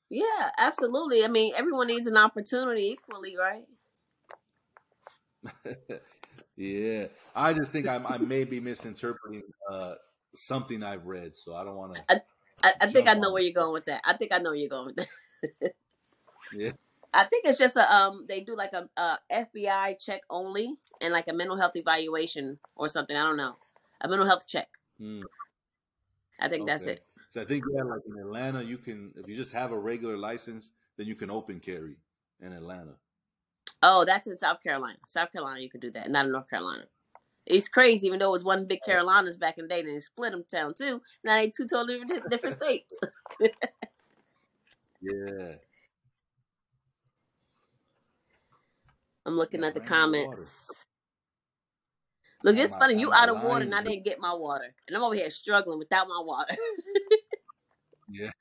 [0.09, 1.23] Yeah, absolutely.
[1.23, 3.65] I mean, everyone needs an opportunity equally, right?
[6.57, 9.95] yeah, I just think I'm, I may be misinterpreting uh,
[10.35, 12.03] something I've read, so I don't want to.
[12.63, 14.01] I, I think I know where you're going with that.
[14.03, 15.07] I think I know where you're going with
[15.61, 15.73] that.
[16.53, 16.71] Yeah.
[17.11, 21.11] I think it's just a um they do like a, a FBI check only and
[21.11, 23.15] like a mental health evaluation or something.
[23.15, 23.55] I don't know.
[24.01, 24.67] A mental health check.
[24.99, 25.21] Hmm,
[26.39, 27.03] I think that's it.
[27.29, 30.17] So I think yeah, like in Atlanta, you can if you just have a regular
[30.17, 31.95] license, then you can open carry
[32.41, 32.93] in Atlanta.
[33.83, 34.97] Oh, that's in South Carolina.
[35.07, 36.83] South Carolina, you can do that, not in North Carolina.
[37.45, 38.85] It's crazy, even though it was one big oh.
[38.85, 41.01] Carolinas back in the day, then they split them down too.
[41.23, 42.99] Now they two totally different different states.
[45.01, 45.53] Yeah.
[49.25, 50.85] I'm looking Yeah, at the comments.
[52.43, 52.99] Look, Got it's funny.
[52.99, 55.77] You out of water, and I didn't get my water, and I'm over here struggling
[55.79, 56.55] without my water.
[58.11, 58.31] Yeah.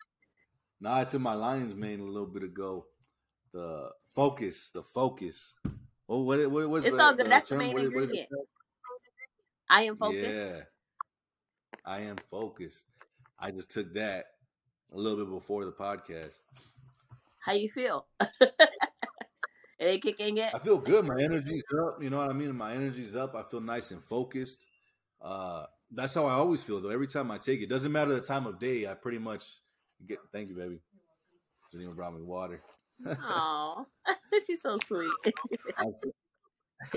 [0.80, 2.86] Now I took my Lion's Mane a little bit ago.
[3.52, 5.54] The focus, the focus.
[6.08, 7.26] Oh, what it- what was It's the, all good.
[7.26, 8.28] the That's the main What is- what is it ingredient.
[8.30, 8.46] called?
[9.68, 10.38] I am focused.
[10.38, 10.60] Yeah.
[11.84, 12.84] I am focused.
[13.38, 14.24] I just took that
[14.94, 16.40] a little bit before the podcast.
[17.40, 18.06] How you feel?
[19.78, 20.54] it ain't kicking yet.
[20.54, 21.06] I feel good.
[21.06, 22.02] My energy's up.
[22.02, 22.54] You know what I mean?
[22.56, 23.34] My energy's up.
[23.34, 24.66] I feel nice and focused.
[25.20, 26.90] Uh, that's how I always feel though.
[26.90, 28.86] Every time I take it, doesn't matter the time of day.
[28.86, 29.44] I pretty much
[30.06, 30.18] get.
[30.32, 30.80] Thank you, baby.
[31.74, 32.60] Janine brought me water.
[33.06, 33.86] Oh,
[34.46, 35.10] she's so sweet.
[35.76, 36.04] I was,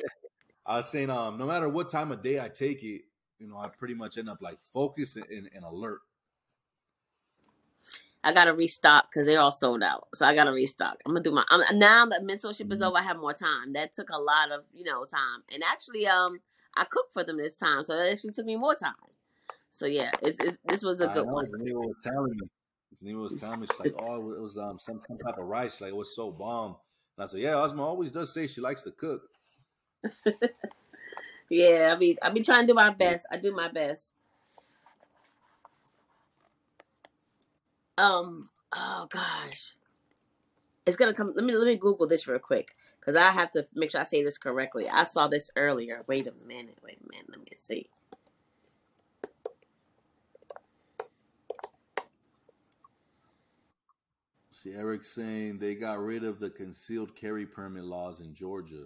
[0.65, 3.01] I was saying, um, no matter what time of day I take it,
[3.39, 5.99] you know, I pretty much end up like focused and, and, and alert.
[8.23, 10.07] I gotta restock because they're all sold out.
[10.13, 10.97] So I gotta restock.
[11.05, 11.43] I'm gonna do my.
[11.49, 12.87] I'm, now that mentorship is Mhm.
[12.87, 13.73] over, I have more time.
[13.73, 16.39] That took a lot of you know time, and actually, um,
[16.75, 18.93] I cooked for them this time, so that actually took me more time.
[19.71, 21.33] So yeah, it's, it's this was a I good know.
[21.33, 21.47] one.
[21.49, 22.47] Geneva was telling me.
[22.99, 25.73] Geneva was telling me she's like, oh, it was um some some type of rice.
[25.73, 26.75] She's like it was so bomb.
[27.17, 29.21] And I said, yeah, Asma always does say she likes to cook.
[31.49, 33.27] Yeah, I mean, I be trying to do my best.
[33.31, 34.13] I do my best.
[38.01, 38.49] Um.
[38.73, 39.73] Oh gosh,
[40.85, 41.29] it's gonna come.
[41.35, 44.05] Let me let me Google this real quick because I have to make sure I
[44.05, 44.89] say this correctly.
[44.89, 46.03] I saw this earlier.
[46.07, 46.79] Wait a minute.
[46.83, 47.29] Wait a minute.
[47.29, 47.87] Let me see.
[54.51, 58.85] See, Eric saying they got rid of the concealed carry permit laws in Georgia.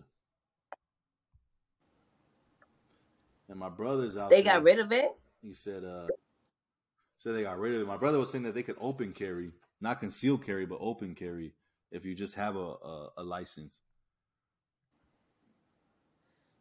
[3.49, 4.53] And my brother's out They there.
[4.53, 5.11] got rid of it.
[5.41, 6.07] He said, uh,
[7.25, 7.87] said they got rid of it.
[7.87, 11.53] My brother was saying that they could open carry, not concealed carry, but open carry
[11.91, 13.81] if you just have a, a, a license.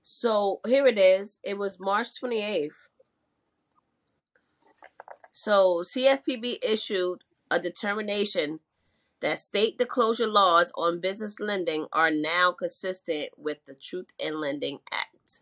[0.03, 1.38] So here it is.
[1.42, 2.88] It was March 28th.
[5.33, 8.61] So CFPB issued a determination
[9.20, 14.79] that state disclosure laws on business lending are now consistent with the Truth in Lending
[14.90, 15.40] Act.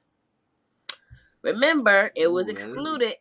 [1.43, 3.15] Remember, it was Ooh, that is- excluded.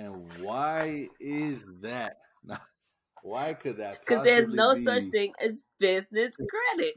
[0.00, 2.16] And why is that?
[3.22, 4.00] Why could that?
[4.06, 4.80] Because there's no be?
[4.80, 6.94] such thing as business credit.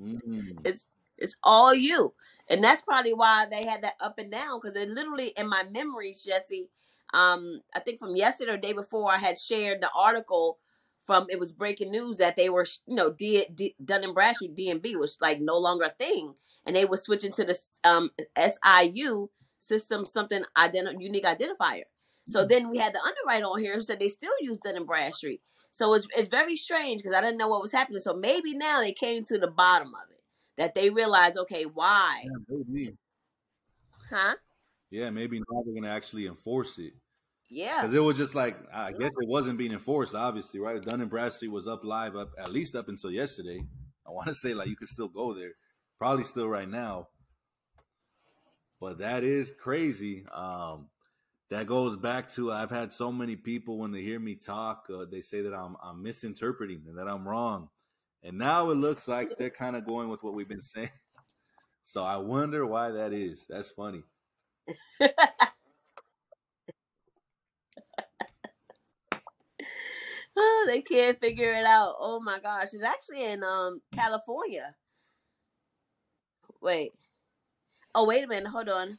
[0.00, 0.58] Mm.
[0.64, 0.86] It's
[1.18, 2.12] it's all you,
[2.50, 4.60] and that's probably why they had that up and down.
[4.60, 6.68] Because it literally, in my memories, Jesse,
[7.14, 10.58] um, I think from yesterday or day before, I had shared the article
[11.06, 14.54] from it was breaking news that they were, you know, D, D, Dun and Bradstreet
[14.54, 16.34] DNB was like no longer a thing,
[16.66, 21.84] and they were switching to the um SIU system, something identi- unique identifier.
[22.28, 22.48] So hmm.
[22.48, 25.40] then we had the underwriter on here who said they still use Dun and Bradstreet.
[25.70, 28.00] So it's it's very strange because I didn't know what was happening.
[28.00, 30.22] So maybe now they came to the bottom of it
[30.56, 32.24] that they realized, okay, why?
[32.24, 32.96] Yeah, maybe.
[34.10, 34.34] Huh?
[34.90, 36.94] Yeah, maybe now they're gonna actually enforce it.
[37.48, 37.82] Yeah.
[37.82, 40.82] Because it was just like I guess it wasn't being enforced, obviously, right?
[40.82, 43.60] Dun and Bradstreet was up live up at least up until yesterday.
[44.06, 45.52] I want to say like you could still go there,
[45.98, 47.08] probably still right now.
[48.80, 50.26] But that is crazy.
[50.32, 50.88] Um,
[51.50, 55.06] that goes back to I've had so many people when they hear me talk, uh,
[55.10, 57.70] they say that I'm I'm misinterpreting and that I'm wrong,
[58.24, 60.90] and now it looks like they're kind of going with what we've been saying.
[61.84, 63.46] So I wonder why that is.
[63.48, 64.02] That's funny.
[70.36, 71.96] Oh, they can't figure it out.
[71.98, 72.68] Oh my gosh.
[72.74, 74.74] It's actually in um California.
[76.60, 77.05] Wait.
[77.96, 78.50] Oh, wait a minute.
[78.50, 78.98] Hold on.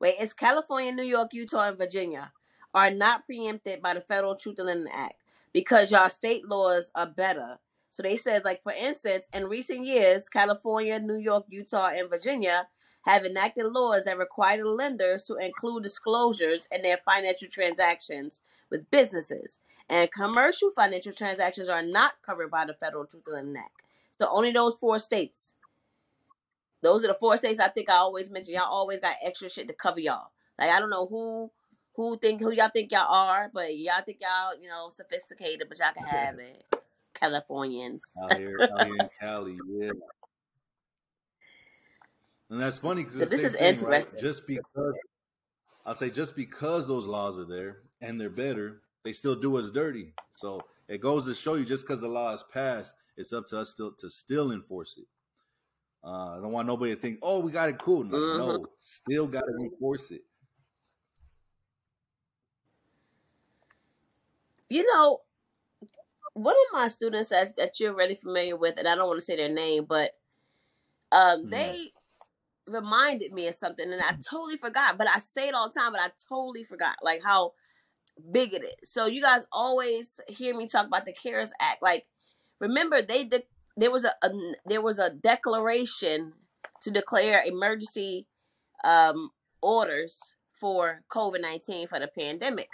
[0.00, 2.32] Wait, it's California, New York, Utah, and Virginia
[2.74, 5.14] are not preempted by the Federal Truth in Lending Act
[5.54, 7.58] because y'all state laws are better.
[7.90, 12.68] So they said, like for instance, in recent years, California, New York, Utah, and Virginia
[13.06, 19.60] have enacted laws that require lenders to include disclosures in their financial transactions with businesses,
[19.88, 23.82] and commercial financial transactions are not covered by the Federal Truth in Lending Act.
[24.20, 25.54] So only those four states.
[26.82, 28.54] Those are the four states I think I always mention.
[28.54, 30.30] Y'all always got extra shit to cover y'all.
[30.58, 31.50] Like I don't know who
[31.94, 35.78] who think who y'all think y'all are, but y'all think y'all you know sophisticated, but
[35.78, 36.64] y'all can have it.
[37.14, 38.02] Californians.
[38.22, 39.90] out here, out here in Cali, yeah.
[42.50, 44.20] And that's funny because this is interesting.
[44.20, 44.96] Just because
[45.84, 49.70] I'll say, just because those laws are there and they're better, they still do us
[49.70, 50.12] dirty.
[50.36, 53.60] So it goes to show you, just because the law is passed, it's up to
[53.60, 55.06] us still to still enforce it.
[56.02, 58.28] Uh, I don't want nobody to think, "Oh, we got it cool." No, Mhm.
[58.30, 60.22] no still got to enforce it.
[64.70, 65.22] You know,
[66.34, 69.24] one of my students that, that you're already familiar with, and I don't want to
[69.24, 70.12] say their name, but
[71.12, 71.50] um, Mhm.
[71.50, 71.92] they
[72.66, 74.98] reminded me of something, and I totally forgot.
[74.98, 77.54] But I say it all the time, but I totally forgot, like how
[78.32, 78.90] big it is.
[78.90, 81.82] So you guys always hear me talk about the CARES Act.
[81.82, 82.06] Like,
[82.60, 83.44] remember they de-
[83.78, 84.30] there was a, a
[84.66, 86.32] there was a declaration
[86.82, 88.26] to declare emergency
[88.84, 89.30] um,
[89.62, 90.18] orders
[90.60, 92.70] for COVID nineteen for the pandemic,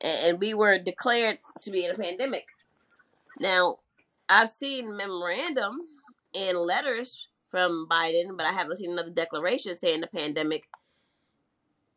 [0.00, 2.46] and, and we were declared to be in a pandemic.
[3.40, 3.78] Now,
[4.28, 5.80] I've seen memorandum
[6.34, 10.64] and letters from Biden, but I haven't seen another declaration saying the pandemic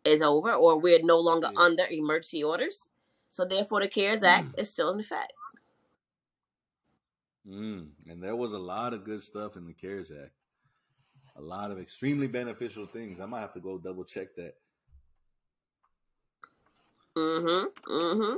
[0.05, 1.59] is over or we're no longer Yeah.
[1.61, 2.87] under emergency orders.
[3.29, 5.33] So therefore, the CARES Act is still in effect.
[7.49, 7.87] Mm.
[8.07, 10.31] And there was a lot of good stuff in the CARES Act.
[11.35, 13.19] A lot of extremely beneficial things.
[13.19, 14.53] I might have to go double check that.
[17.17, 17.91] Mm-hmm.
[17.91, 18.35] Mm-hmm.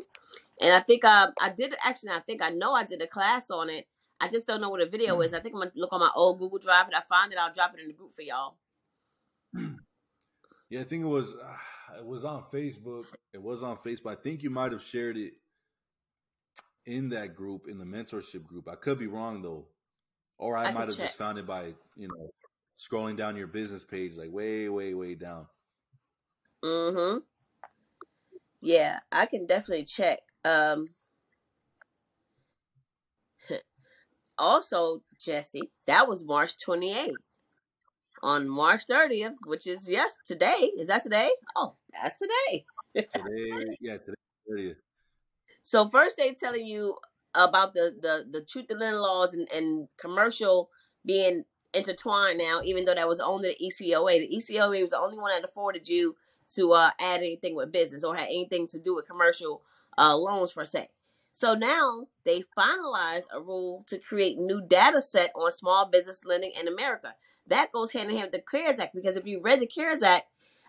[0.61, 2.11] And I think um, I did actually.
[2.11, 3.87] I think I know I did a class on it.
[4.19, 5.33] I just don't know what the video is.
[5.33, 6.85] I think I'm gonna look on my old Google Drive.
[6.85, 8.55] and I find it, I'll drop it in the group for y'all.
[10.69, 13.05] Yeah, I think it was uh, it was on Facebook.
[13.33, 14.13] It was on Facebook.
[14.13, 15.33] I think you might have shared it
[16.85, 18.67] in that group, in the mentorship group.
[18.67, 19.67] I could be wrong though.
[20.37, 21.05] Or I, I might have check.
[21.05, 22.29] just found it by, you know,
[22.79, 25.45] scrolling down your business page like way, way, way down.
[26.63, 27.19] Mm-hmm.
[28.61, 30.19] Yeah, I can definitely check.
[30.45, 30.87] Um.
[34.37, 37.13] Also, Jesse, that was March 28th.
[38.23, 40.71] On March 30th, which is yes today.
[40.79, 41.29] Is that today?
[41.55, 42.65] Oh, that's today.
[42.95, 44.15] Today, yeah, today
[44.49, 44.75] 30th.
[45.63, 46.97] So first they telling you
[47.35, 50.69] about the the the truth in lending laws and, and commercial
[51.05, 51.43] being
[51.73, 54.19] intertwined now, even though that was only the ECOA.
[54.19, 56.15] The ECOA was the only one that afforded you
[56.55, 59.61] to uh, add anything with business or had anything to do with commercial
[59.97, 60.89] uh, loans per se.
[61.33, 66.51] So now they finalized a rule to create new data set on small business lending
[66.59, 67.15] in America.
[67.47, 70.03] That goes hand in hand with the CARES Act because if you read the CARES
[70.03, 70.27] Act,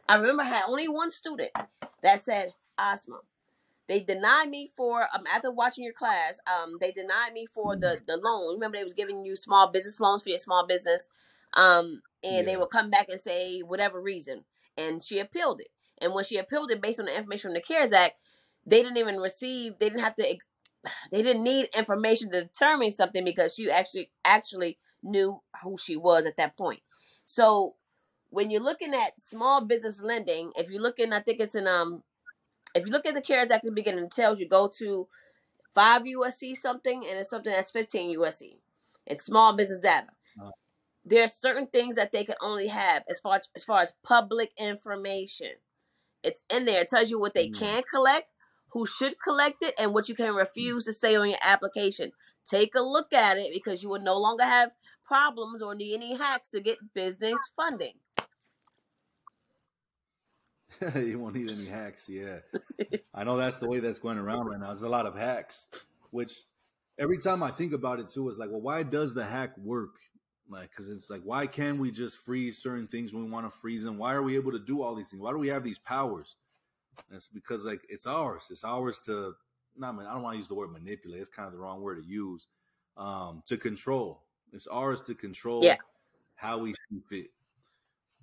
[0.09, 1.51] I remember I had only one student
[2.03, 3.21] that said, Asma,
[3.93, 7.99] they denied me for um after watching your class um they denied me for the
[8.07, 8.55] the loan.
[8.55, 11.09] Remember they was giving you small business loans for your small business
[11.55, 12.59] um and they Yeah.
[12.59, 14.45] would come back and say whatever reason
[14.79, 15.69] and she appealed it.
[16.01, 18.21] And when she appealed it based on the information from the cares act
[18.67, 20.49] they didn't even receive they didn't have to ex-
[21.13, 26.27] they didn't need information to determine something because she actually actually knew who she was
[26.27, 26.81] at that point.
[27.27, 27.77] So
[28.31, 32.03] when you're looking at small business lending if you're looking i think it's in um
[32.75, 35.09] if you look at the CARES Act at the beginning, it tells you go to
[35.75, 38.59] five USC something, and it's something that's fifteen USC.
[39.07, 40.09] It's small business data.
[40.43, 40.51] Uh.
[41.05, 44.53] There are certain things that they can only have as far as far as public
[44.59, 45.53] information.
[46.23, 46.83] It's in there.
[46.83, 47.59] It tells you what they Mm.
[47.59, 48.29] can collect,
[48.71, 52.13] who should collect it, and what you can refuse to say on your application.
[52.45, 54.73] Take a look at it because you will no longer have
[55.05, 57.95] problems or need any hacks to get business funding.
[60.97, 62.09] you won't need any hacks.
[62.09, 62.39] Yeah,
[63.15, 64.67] I know that's the way that's going around right now.
[64.67, 65.67] There's a lot of hacks,
[66.11, 66.33] which
[66.99, 69.95] every time I think about it too, is like, well, why does the hack work?
[70.49, 73.59] Like, because it's like, why can't we just freeze certain things when we want to
[73.59, 73.97] freeze them?
[73.97, 75.23] Why are we able to do all these things?
[75.23, 76.37] Why do we have these powers?
[77.09, 78.45] And it's because like it's ours.
[78.51, 79.35] It's ours to.
[79.75, 81.21] Not, I don't want to use the word manipulate.
[81.21, 82.47] It's kind of the wrong word to use.
[82.97, 84.23] Um, to control.
[84.53, 85.65] It's ours to control.
[85.65, 85.77] Yeah.
[86.35, 87.31] How we see fit.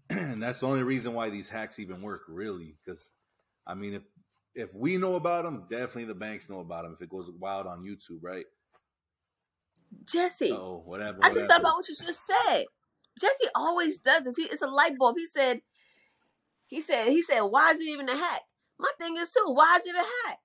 [0.34, 2.76] and that's the only reason why these hacks even work, really.
[2.84, 3.12] Because,
[3.68, 4.04] I mean, if
[4.56, 6.94] if we know about them, definitely the banks know about them.
[6.94, 8.46] If it goes wild on YouTube, right?
[10.06, 11.20] Jesse, Oh, whatever.
[11.24, 12.66] I just thought about what you just said.
[13.20, 14.36] Jesse always does this.
[14.38, 15.16] He, it's a light bulb.
[15.18, 15.62] He said,
[16.68, 18.42] he said, he said, why is it even a hack?
[18.80, 20.40] My thing is too, why is it a hack?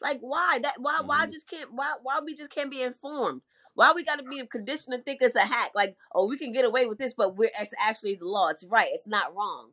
[0.00, 1.30] Like why that why why Mhm.
[1.30, 3.42] just can't why why we just can't be informed?
[3.76, 5.70] Why we got to be conditioned to think it's a hack?
[5.74, 8.48] Like oh we can get away with this, but we're it's actually the law.
[8.48, 8.88] It's right.
[8.92, 9.70] It's not wrong.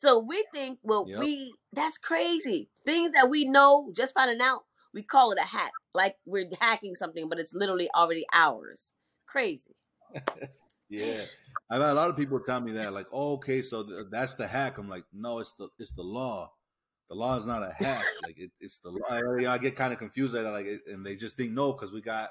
[0.00, 1.18] So we think well Yep.
[1.20, 2.70] we that's crazy.
[2.86, 4.62] Things that we know just finding out
[4.94, 5.72] we call it a hack.
[5.94, 8.92] Like we're hacking something, but it's literally already ours.
[9.26, 9.76] Crazy.
[10.92, 11.22] Yeah,
[11.70, 14.34] I've had a lot of people tell me that, like, oh, okay, so th- that's
[14.34, 14.76] the hack.
[14.76, 16.52] I'm like, no, it's the it's the law.
[17.08, 18.04] The law is not a hack.
[18.22, 19.08] like, it, it's the law.
[19.10, 21.90] I, I get kind of confused at that, like, and they just think no, because
[21.92, 22.28] we got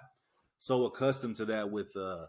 [0.62, 2.28] so accustomed to that with uh,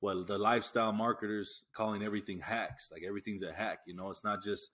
[0.00, 2.90] well, the lifestyle marketers calling everything hacks.
[2.90, 3.80] Like everything's a hack.
[3.86, 4.70] You know, it's not just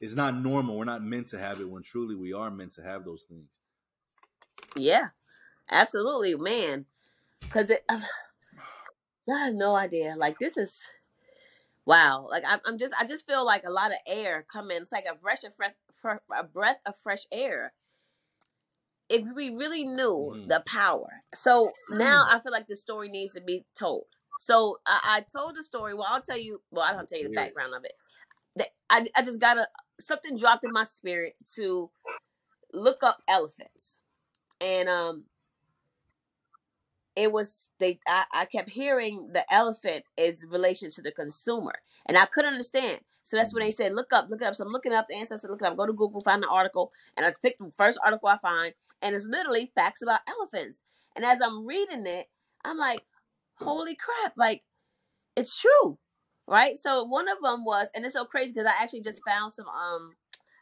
[0.00, 0.78] it's not normal.
[0.78, 3.48] We're not meant to have it when truly we are meant to have those things.
[4.76, 5.08] Yeah,
[5.68, 6.86] absolutely, man.
[7.40, 8.00] Because it, I
[9.28, 10.14] have no idea.
[10.16, 10.86] Like this is
[11.86, 12.28] wow.
[12.30, 14.76] Like I'm, I'm just, I just feel like a lot of air coming.
[14.76, 17.72] It's like a breath of fresh, a breath of fresh air.
[19.08, 20.48] If we really knew Mhm.
[20.48, 24.06] the power, so now I feel like the story needs to be told.
[24.38, 25.94] So I, I told the story.
[25.94, 26.62] Well, I'll tell you.
[26.70, 27.44] Well, I don't tell you the Yeah.
[27.44, 27.94] background of it.
[28.56, 29.68] That- I, I just got a
[30.00, 31.90] something dropped in my spirit to
[32.72, 34.00] look up elephants,
[34.60, 35.24] and um,
[37.16, 41.74] it was they I, I kept hearing the elephant is relation to the consumer
[42.06, 43.00] and i couldn't understand.
[43.24, 44.54] So that's when they said look up look up.
[44.54, 46.92] So i'm looking up the ancestor look it up go to google find the article
[47.16, 50.82] and i picked the first article i find and it's literally facts about elephants.
[51.16, 52.26] And as i'm reading it
[52.64, 53.02] i'm like
[53.56, 54.62] holy crap like
[55.36, 55.98] it's true
[56.48, 56.76] right?
[56.76, 59.68] So one of them was and it's so crazy because i actually just found some
[59.68, 60.12] um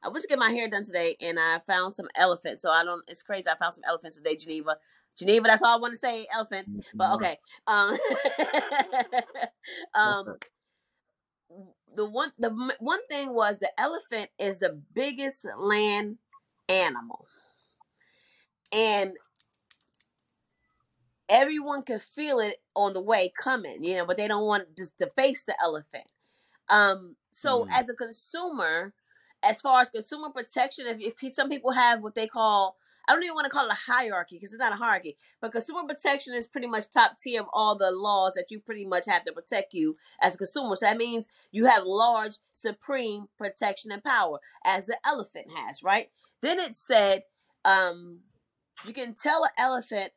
[0.04, 2.62] i went to get my hair done today and i found some elephants.
[2.62, 4.76] So i don't it's crazy i found some elephants today geneva
[5.16, 6.26] Geneva, that's all I want to say.
[6.32, 7.14] Elephants, but Mhm.
[7.16, 7.38] okay.
[7.66, 7.98] Um,
[9.94, 10.38] um,
[11.94, 12.50] the one, the
[12.80, 16.18] one thing was the elephant is the biggest land
[16.68, 17.26] animal,
[18.72, 19.14] and
[21.28, 23.84] everyone can feel it on the way coming.
[23.84, 26.04] You know, but they don't want to, to face the elephant.
[26.70, 27.68] Um, so Mm.
[27.72, 28.94] as a consumer,
[29.42, 32.78] as far as consumer protection, if, if some people have what they call
[33.08, 35.52] I don't even want to call it a hierarchy because it's not a hierarchy, but
[35.52, 39.04] consumer protection is pretty much top tier of all the laws that you pretty much
[39.06, 40.76] have to protect you as a consumer.
[40.76, 46.08] So that means you have large, supreme protection and power, as the elephant has, right?
[46.42, 47.22] Then it said,
[47.64, 48.20] um,
[48.86, 50.12] you can tell an elephant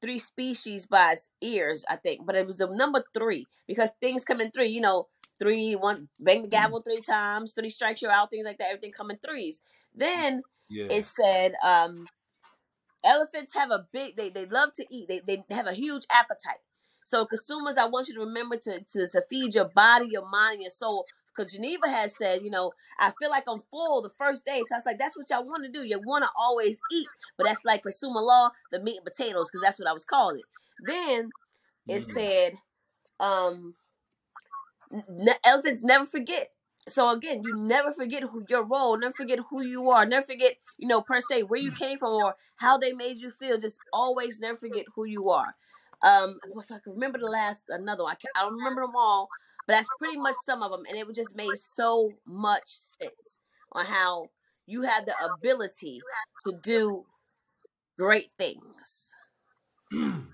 [0.00, 4.24] three species by its ears, I think, but it was the number three because things
[4.24, 4.68] come in three.
[4.68, 5.08] You know,
[5.38, 8.68] three, one, bang the gavel three times, three strikes you out, things like that.
[8.68, 9.60] Everything come in threes.
[9.94, 10.86] Then Yeah.
[10.90, 12.06] it said um
[13.04, 15.08] elephants have a big they, they love to eat.
[15.08, 16.60] They, they have a huge appetite.
[17.04, 20.62] So consumers i want you to remember to, to, to feed your body your mind
[20.62, 21.06] your soul.
[21.36, 24.64] Because geneva has said you know i feel like i'm full the first day.
[24.68, 25.84] So i was like that's what y'all want to do.
[25.84, 27.12] You want to always eat.
[27.38, 30.40] But that's like consumer law the meat and potatoes because that's what i was calling
[30.40, 30.46] it.
[30.80, 31.32] Then
[31.88, 32.04] it Mhm.
[32.04, 32.54] said
[33.20, 33.74] um
[35.44, 36.48] elephants never forget
[36.88, 40.56] so again you never forget who your role never forget who you are never forget
[40.78, 43.80] you know per se where you came from or how they made you feel just
[43.92, 45.52] always never forget who you are.
[46.02, 48.96] Um if i can remember the last another one i, can't, I don't remember them
[48.96, 49.28] all
[49.66, 53.38] but that's pretty much some of them and it just made so much sense
[53.72, 54.28] on how
[54.66, 56.00] you have the ability
[56.46, 57.04] to do
[57.98, 59.14] great things.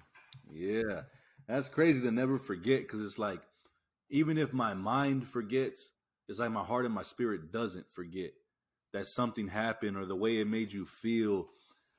[0.52, 1.02] Yeah,
[1.46, 3.40] that's crazy to never forget because it's like,
[4.10, 5.92] even if my mind forgets,
[6.30, 8.30] it's like my heart and my spirit doesn't forget
[8.92, 11.48] that something happened or the way it made you feel.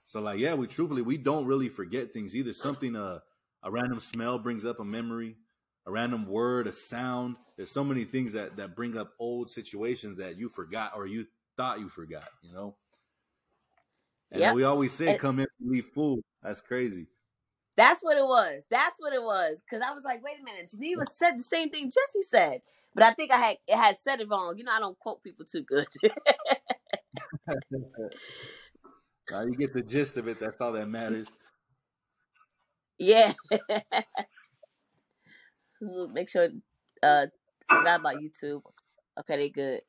[0.05, 2.53] So, like, yeah, we truthfully we don't really forget things either.
[2.53, 3.19] Something uh,
[3.61, 5.35] a random smell brings up a memory,
[5.85, 7.35] a random word, a sound.
[7.57, 11.25] There's so many things that that bring up old situations that you forgot or you
[11.57, 12.29] thought you forgot.
[12.41, 12.75] You know.
[14.31, 17.07] And we always say, "Come in, leave full." That's crazy.
[17.77, 18.65] That's what it was.
[18.69, 19.61] That's what it was.
[19.61, 22.61] Because I was like, wait a minute, Geneva said the same thing Jesse said,
[22.93, 24.57] but I think I had it had said it wrong.
[24.57, 25.87] You know, I don't quote people too good.
[29.29, 30.39] now you get the gist of it.
[30.39, 31.27] That's all that matters.
[32.97, 33.33] Yeah.
[35.81, 36.49] Make sure
[37.01, 37.27] uh
[37.69, 38.61] forgot about YouTube.
[39.19, 39.81] Okay, they good.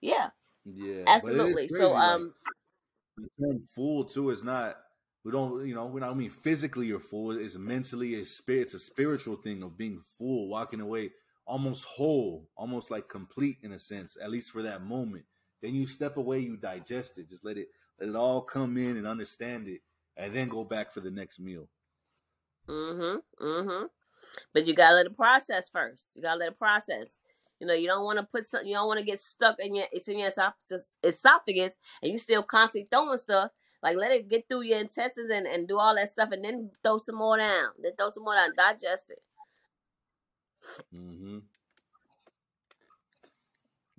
[0.00, 0.30] Yeah,
[0.64, 1.68] Yeah, but it is absolutely.
[1.68, 1.84] crazy.
[1.84, 2.34] So um
[3.16, 4.76] the term fool too is not.
[5.24, 7.30] We don't, you know, we don't mean physically you're full.
[7.32, 8.62] It's mentally, it's spirit.
[8.62, 11.12] It's a spiritual thing of being full, walking away
[11.46, 15.24] almost whole, almost like complete in a sense, at least for that moment.
[15.62, 17.68] Then you step away, you digest it, just let it
[17.98, 19.80] let it all come in and understand it,
[20.16, 21.68] and then go back for the next meal.
[22.68, 23.88] Mm mhm mm mhm.
[24.52, 26.16] But you gotta let it process first.
[26.16, 27.20] You gotta let it process.
[27.60, 28.68] You know, you don't want to put something.
[28.68, 32.18] You don't want to get stuck in your it's in your esophagus, esophagus, and you
[32.18, 33.50] still constantly throwing stuff.
[33.84, 36.70] Like let it get through your intestines and, and do all that stuff, and then
[36.82, 37.68] throw some more down.
[37.82, 38.50] Then throw some more down.
[38.56, 39.22] Digest it.
[40.94, 41.38] Mm-hmm.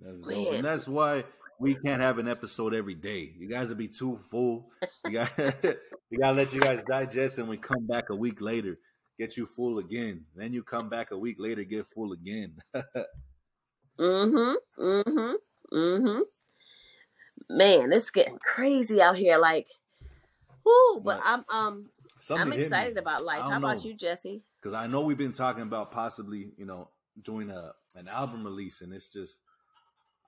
[0.00, 1.24] That's dope, and that's why
[1.60, 3.32] we can't have an episode every day.
[3.38, 4.70] You guys will be too full.
[5.04, 5.30] You got,
[6.10, 8.78] you gotta let you guys digest, and we come back a week later,
[9.18, 10.24] get you full again.
[10.34, 12.56] Then you come back a week later, get full again.
[13.98, 14.84] Mm-hmm.
[14.84, 15.32] Mm-hmm.
[15.72, 16.20] Mm-hmm.
[17.48, 19.38] Man, it's getting crazy out here.
[19.38, 19.68] Like,
[20.64, 21.90] whoo, but I'm um
[22.20, 23.42] something I'm excited about life.
[23.42, 23.90] How about know.
[23.90, 24.42] you, Jesse?
[24.66, 26.88] because I know we've been talking about possibly, you know,
[27.22, 29.42] doing a an album release, and it's just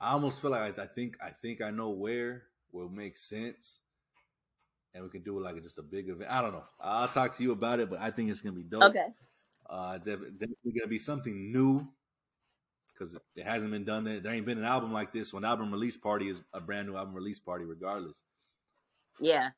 [0.01, 3.81] I almost feel like I, I think I think I know where will make sense,
[4.95, 6.31] and we can do it like just a big event.
[6.31, 6.63] I don't know.
[6.81, 8.85] I'll talk to you about it, but I think it's gonna be dope.
[8.85, 9.07] Okay.
[9.69, 11.89] Uh, definitely gonna be something new
[12.99, 14.05] because it hasn't been done.
[14.05, 15.31] There there ain't been an album like this.
[15.31, 18.23] So an album release party is a brand new album release party, regardless.
[19.21, 19.51] Yeah.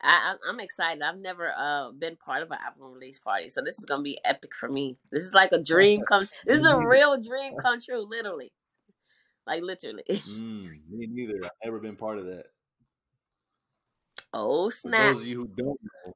[0.00, 1.02] I, I I'm excited.
[1.02, 4.18] I've never uh been part of an album release party, so this is gonna be
[4.24, 4.96] epic for me.
[5.10, 6.28] This is like a dream come.
[6.46, 8.52] This is a real dream come true, literally,
[9.46, 10.04] like literally.
[10.28, 11.44] Mm, me neither.
[11.44, 12.46] I've never been part of that.
[14.32, 15.16] Oh For snap!
[15.16, 16.12] those of you who don't know,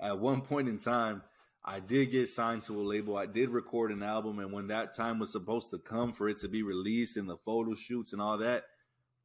[0.00, 1.22] at one point in time,
[1.66, 3.16] I did get signed to a label.
[3.16, 6.38] I did record an album, and when that time was supposed to come for it
[6.38, 8.64] to be released and the photo shoots and all that,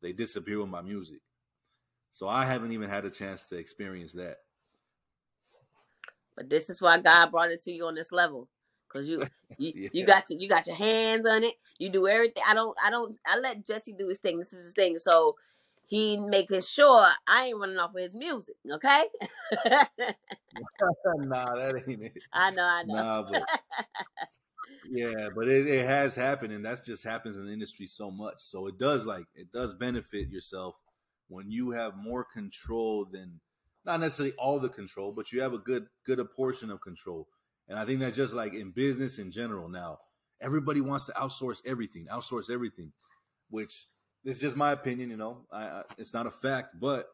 [0.01, 1.19] they disappeared with my music.
[2.11, 4.37] So I haven't even had a chance to experience that.
[6.35, 8.49] But this is why God brought it to you on this level,
[8.89, 9.23] cause you
[9.57, 11.53] you, you got your, you got your hands on it.
[11.77, 12.43] You do everything.
[12.47, 14.37] I don't I don't I let Jesse do his thing.
[14.37, 14.97] This is his thing.
[14.97, 15.35] So
[15.87, 18.55] he making sure I ain't running off with his music.
[18.69, 19.03] Okay.
[21.17, 22.13] nah, that ain't it.
[22.33, 22.63] I know.
[22.63, 22.95] I know.
[22.95, 23.43] Nah, but
[24.89, 28.35] yeah, but it, it has happened, and that just happens in the industry so much.
[28.39, 30.75] So it does like it does benefit yourself
[31.27, 33.39] when you have more control than
[33.85, 37.27] not necessarily all the control, but you have a good good a portion of control.
[37.67, 39.99] And I think that's just like in business in general now.
[40.41, 42.91] Everybody wants to outsource everything, outsource everything,
[43.49, 43.85] which
[44.23, 45.09] this is just my opinion.
[45.09, 47.07] You know, I, I, it's not a fact, but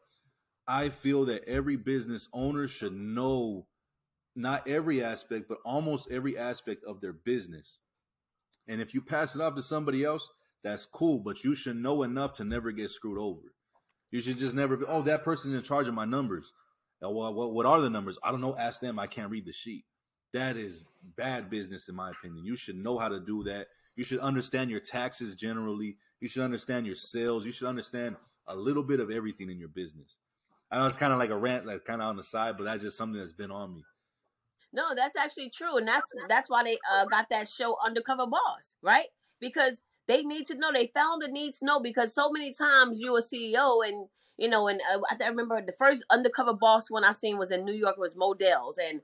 [0.68, 3.68] I feel that every business owner should know
[4.36, 7.80] not every aspect, but almost every aspect of their business.
[8.68, 10.30] And if you pass it off to somebody else,
[10.64, 13.54] that's cool, but you should know enough to never get screwed over.
[14.12, 16.52] You should just never be, oh, that person's in charge of my numbers.
[17.04, 18.18] Uh, Well, what, what are the numbers?
[18.24, 18.58] I don't know.
[18.58, 19.00] Ask them.
[19.00, 19.86] I can't read the sheet.
[20.34, 20.86] That is
[21.16, 22.46] bad business, in my opinion.
[22.46, 23.68] You should know how to do that.
[23.96, 25.98] You should understand your taxes generally.
[26.20, 27.46] You should understand your sales.
[27.46, 28.16] You should understand
[28.48, 30.18] a little bit of everything in your business.
[30.72, 32.66] I know it's kind of like a rant, like kind of on the side, but
[32.66, 33.84] that's just something that's been on me.
[34.74, 38.76] No, that's actually true, and that's that's why they uh, got that show Undercover Boss,
[38.82, 39.08] right?
[39.40, 40.72] Because they need to know.
[40.74, 44.08] They found the need to know because so many times you're a CEO, and
[44.38, 47.66] you know, and uh, I remember the first Undercover Boss one I seen was in
[47.66, 49.02] New York was Modell's, and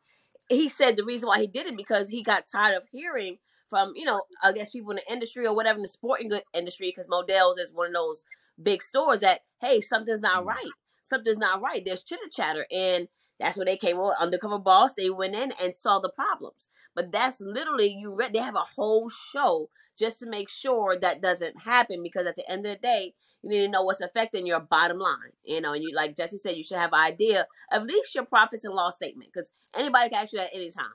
[0.49, 3.37] he said the reason why he did it because he got tired of hearing
[3.69, 6.43] from you know I guess people in the industry or whatever in the sporting good
[6.53, 8.25] industry because Modell's is one of those
[8.61, 10.47] big stores that hey something's not Mm.
[10.47, 11.83] right, something's not right.
[11.85, 13.07] There's chitter chatter and
[13.39, 14.93] that's where they came with undercover boss.
[14.93, 16.69] They went in and saw the problems.
[16.95, 18.33] But that's literally you read.
[18.33, 21.99] They have a whole show just to make sure that doesn't happen.
[22.03, 24.99] Because at the end of the day, you need to know what's affecting your bottom
[24.99, 25.33] line.
[25.43, 28.15] You know, and you like Jesse said, you should have an idea of at least
[28.15, 29.31] your profits and loss statement.
[29.33, 30.93] Because anybody can actually at any time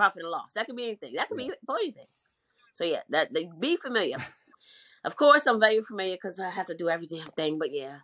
[0.00, 0.54] profit and loss.
[0.54, 1.14] That could be anything.
[1.14, 2.06] That could be for anything.
[2.72, 4.16] So yeah, that they be familiar.
[5.04, 7.58] Of course, I'm very familiar because I have to do every damn thing.
[7.58, 7.98] But yeah,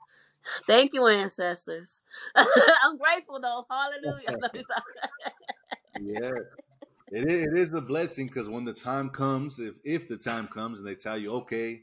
[0.67, 2.03] thank you, ancestors.
[2.37, 3.67] I'm grateful though.
[3.71, 4.37] Hallelujah.
[6.01, 6.31] yeah
[7.11, 10.49] it is, it is a blessing because when the time comes if if the time
[10.49, 11.83] comes and they tell you okay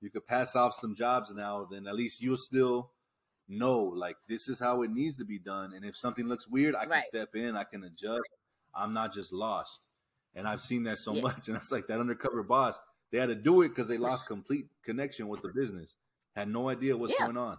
[0.00, 2.90] you could pass off some jobs now then at least you'll still
[3.48, 6.74] know like this is how it needs to be done and if something looks weird
[6.74, 7.02] i can Right.
[7.02, 8.30] step in i can adjust
[8.76, 9.86] i'm not just lost
[10.34, 11.22] and i've seen that so Yes.
[11.22, 12.78] much and that's like that undercover boss
[13.10, 15.96] they had to do it because they lost complete connection with the business
[16.34, 17.26] had no idea what's Yeah.
[17.26, 17.58] going on.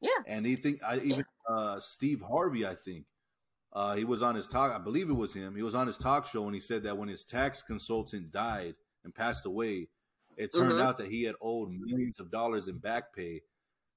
[0.00, 0.10] Yeah.
[0.26, 3.04] And he think I even uh, Steve Harvey, I think
[3.74, 4.72] uh, he was on his talk.
[4.74, 5.54] I believe it was him.
[5.54, 8.74] He was on his talk show and he said that when his tax consultant died
[9.04, 9.88] and passed away,
[10.36, 10.80] it turned Mhm.
[10.82, 13.42] out that he had owed millions of dollars in back pay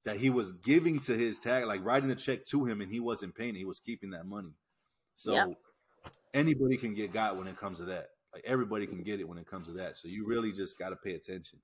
[0.04, 3.00] that he was giving to his tag, like writing the check to him, and he
[3.00, 3.56] wasn't paying.
[3.56, 4.54] He was keeping that money.
[5.16, 5.54] So Yep.
[6.36, 8.10] Anybody can get got when it comes to that.
[8.34, 9.96] Like everybody can get it when it comes to that.
[9.96, 11.60] So you really just got to pay attention.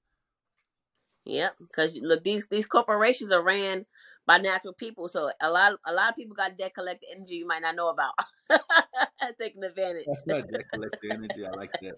[1.26, 3.86] Yep, because look, these these corporations are ran
[4.26, 7.45] by natural people, so a lot a lot of people got debt collector energy you
[7.45, 8.13] might not know about,
[9.38, 10.05] taking advantage.
[10.07, 11.45] That's not debt collector energy.
[11.45, 11.95] I like that.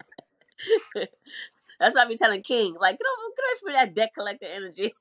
[1.80, 4.94] That's why I be telling King, like, get over, get from that debt collector energy.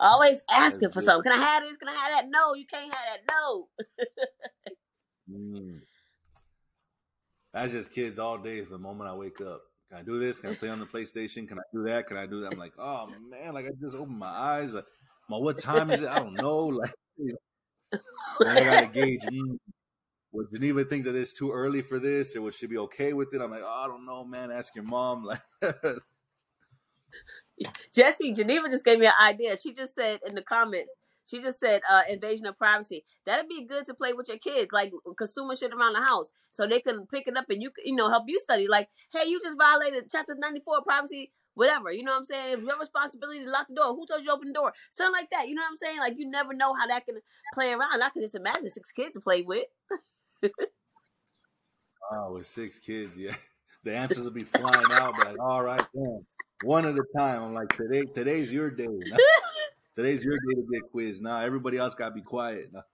[0.00, 1.30] Always asking for something.
[1.30, 1.76] Can I have this?
[1.76, 2.24] Can I have that?
[2.30, 3.20] No, you can't have that.
[3.30, 3.68] No.
[5.30, 5.80] Mm.
[7.52, 9.60] That's just kids all day from the moment I wake up.
[9.88, 10.38] Can I do this?
[10.38, 11.46] Can I play on the PlayStation?
[11.48, 12.06] Can I do that?
[12.06, 12.52] Can I do that?
[12.52, 14.72] I'm like, oh man, like I just opened my eyes.
[14.72, 14.84] Like,
[15.28, 16.08] well, what time is it?
[16.08, 16.66] I don't know.
[16.80, 17.36] Like, you
[17.92, 17.98] know,
[18.48, 19.22] I gotta gauge.
[19.22, 19.58] Mm,
[20.32, 23.34] would Geneva think that it's too early for this, or would she be okay with
[23.34, 23.40] it?
[23.40, 24.50] I'm like, oh, I don't know, man.
[24.50, 25.24] Ask your mom.
[25.62, 25.96] Like,
[27.94, 29.56] Jesse, Geneva just gave me an idea.
[29.56, 30.94] She just said in the comments,
[31.30, 33.04] she just said uh, invasion of privacy.
[33.24, 36.66] That'd be good to play with your kids, like consumer shit around the house, so
[36.66, 38.66] they can pick it up and you you know help you study.
[38.66, 41.92] Like, hey, you just violated chapter ninety four privacy, whatever.
[41.92, 42.54] You know what I'm saying?
[42.54, 43.94] It's your responsibility to lock the door.
[43.94, 44.72] Who told you to open the door?
[44.90, 45.48] Something like that.
[45.48, 45.98] You know what I'm saying?
[46.00, 47.20] Like, you never know how that can
[47.54, 48.02] play around.
[48.02, 49.66] I can just imagine six kids to play with.
[52.12, 53.36] oh, with six kids, yeah,
[53.84, 55.14] the answers will be flying out.
[55.22, 56.26] But all right, damn,
[56.62, 57.42] one at a time.
[57.42, 58.86] I'm like, today, today's your day.
[59.92, 61.20] Today's your day to get quiz.
[61.20, 62.72] Now everybody else got to be quiet.
[62.72, 62.84] Now.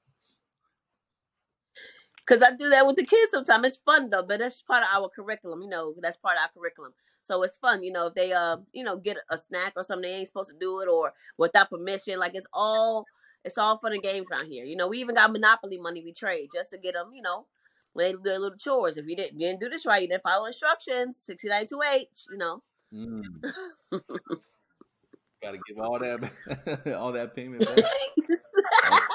[2.27, 3.67] Cause I do that with the kids sometimes.
[3.67, 5.63] It's fun though, but that's part of our curriculum.
[5.63, 6.93] You know, that's part of our curriculum.
[7.23, 7.85] So it's fun.
[7.85, 10.51] You know, if they uh, you know, get a snack or something, they ain't supposed
[10.51, 12.19] to do it or without permission.
[12.19, 13.05] Like it's all,
[13.45, 14.65] it's all fun and games around here.
[14.65, 17.11] You know, we even got monopoly money we trade just to get them.
[17.15, 17.47] You know,
[17.93, 18.97] when they do their little chores.
[18.97, 21.19] If you didn't, you didn't do this right, you didn't follow instructions.
[21.19, 22.09] Sixty nine two H.
[22.33, 22.63] You know.
[22.95, 23.23] Mm.
[25.43, 26.31] got to give all that,
[26.97, 27.85] all that payment back.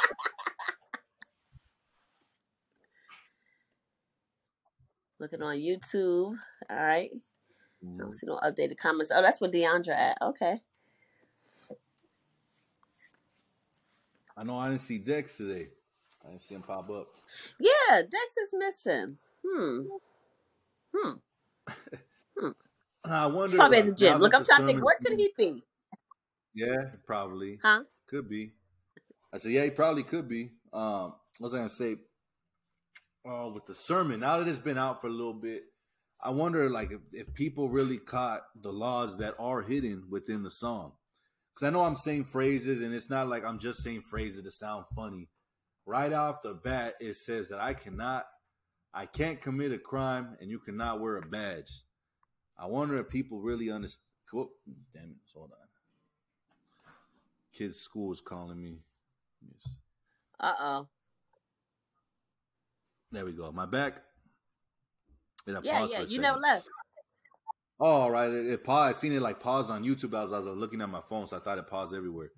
[5.19, 6.36] Looking on YouTube.
[6.69, 7.09] All right.
[7.13, 7.97] I Mm.
[7.97, 9.11] don't see no updated comments.
[9.13, 10.17] Oh, that's where Deandra at.
[10.22, 10.61] Okay.
[14.38, 15.69] I know I didn't see Dex today.
[16.24, 17.07] I didn't see him pop up.
[17.59, 19.17] Yeah, Dex is missing.
[19.45, 19.80] Hmm.
[20.95, 21.11] Hmm.
[22.39, 22.49] Hmm.
[23.03, 23.47] I wonder.
[23.47, 24.19] He's probably at the gym.
[24.19, 25.63] Look, I'm trying to think, where could he be?
[26.53, 27.59] Yeah, probably.
[27.61, 27.83] Huh?
[28.07, 28.51] Could be.
[29.33, 30.51] I said, yeah, he probably could be.
[30.73, 31.97] Um, was I gonna say?
[33.25, 34.19] Oh, with the sermon.
[34.19, 35.63] Now that it's been out for a little bit,
[36.23, 40.51] I wonder, like, if, if people really caught the laws that are hidden within the
[40.51, 40.93] song.
[41.53, 44.51] Because I know I'm saying phrases, and it's not like I'm just saying phrases to
[44.51, 45.29] sound funny.
[45.85, 48.25] Right off the bat, it says that I cannot,
[48.93, 51.71] I can't commit a crime, and you cannot wear a badge.
[52.62, 54.05] I wonder if people really understand.
[54.93, 55.18] Damn it!
[55.34, 55.57] Hold on.
[57.51, 58.78] Kids' school is calling me.
[59.41, 59.76] Yes.
[60.39, 60.88] Uh oh.
[63.12, 63.51] There we go.
[63.51, 63.95] My back.
[65.45, 66.01] Yeah, yeah.
[66.01, 66.68] You never left.
[67.80, 68.30] Oh, right.
[68.30, 68.95] It, it paused.
[68.95, 71.36] I seen it like pause on YouTube as I was looking at my phone, so
[71.36, 72.30] I thought it paused everywhere.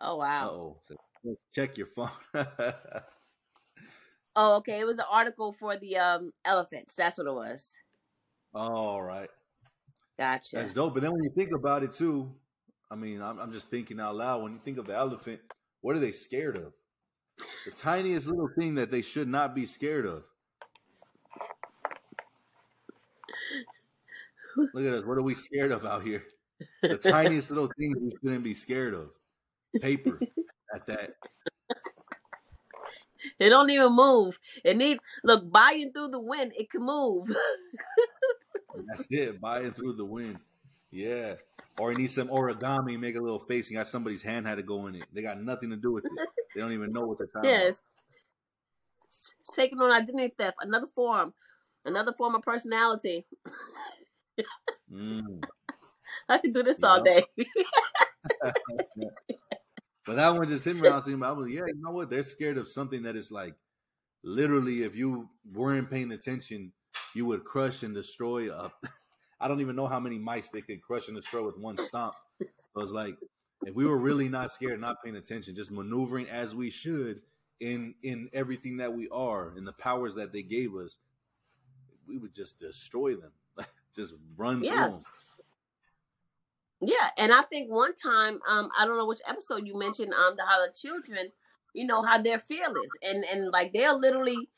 [0.00, 0.50] Oh Uh wow.
[0.50, 1.36] oh.
[1.54, 2.10] Check your phone.
[4.34, 4.80] Oh, okay.
[4.80, 6.94] It was an article for the um elephants.
[6.94, 7.78] That's what it was.
[8.54, 9.28] All right.
[10.18, 10.56] Gotcha.
[10.56, 10.94] That's dope.
[10.94, 12.30] But then when you think about it too,
[12.90, 14.42] I mean, I'm, I'm just thinking out loud.
[14.42, 15.40] When you think of the elephant,
[15.80, 16.72] what are they scared of?
[17.64, 20.24] The tiniest little thing that they should not be scared of.
[24.74, 25.04] Look at us.
[25.04, 26.24] What are we scared of out here?
[26.82, 29.10] The tiniest little things we shouldn't be scared of.
[29.80, 30.18] Paper
[30.74, 31.16] at that.
[33.38, 34.38] It don't even move.
[34.64, 36.52] It need look buying through the wind.
[36.56, 37.26] It can move.
[38.86, 39.40] That's it.
[39.40, 40.38] Buy it through the wind.
[40.90, 41.34] Yeah.
[41.78, 44.62] Or you need some origami, make a little face, and got somebody's hand had to
[44.62, 45.06] go in it.
[45.12, 46.12] They got nothing to do with it.
[46.54, 47.80] They don't even know what they're talking yes.
[49.08, 50.56] It's taking on identity theft.
[50.60, 51.32] Another form.
[51.84, 53.24] Another form of personality.
[54.92, 55.42] Mm.
[56.28, 57.24] I could do this all day.
[60.04, 60.88] But that one just hit me.
[60.88, 62.10] I was thinking, I was like, yeah, you know what?
[62.10, 63.54] They're scared of something that is like
[64.24, 66.72] literally, if you weren't paying attention,
[67.14, 68.52] you would crush and destroy.
[68.52, 68.72] A,
[69.40, 72.14] I don't even know how many mice they could crush and destroy with one stomp.
[72.40, 73.16] So was like
[73.64, 77.22] if we were really not scared, not paying attention, just maneuvering as we should
[77.60, 80.98] in in everything that we are, in the powers that they gave us,
[82.08, 83.32] we would just destroy them.
[83.96, 84.86] just run Yeah.
[84.86, 85.04] through them.
[86.80, 90.34] Yeah, and I think one time, um, I don't know which episode you mentioned, um,
[90.36, 91.30] the how the children,
[91.74, 94.48] you know, how they're fearless and and like they're literally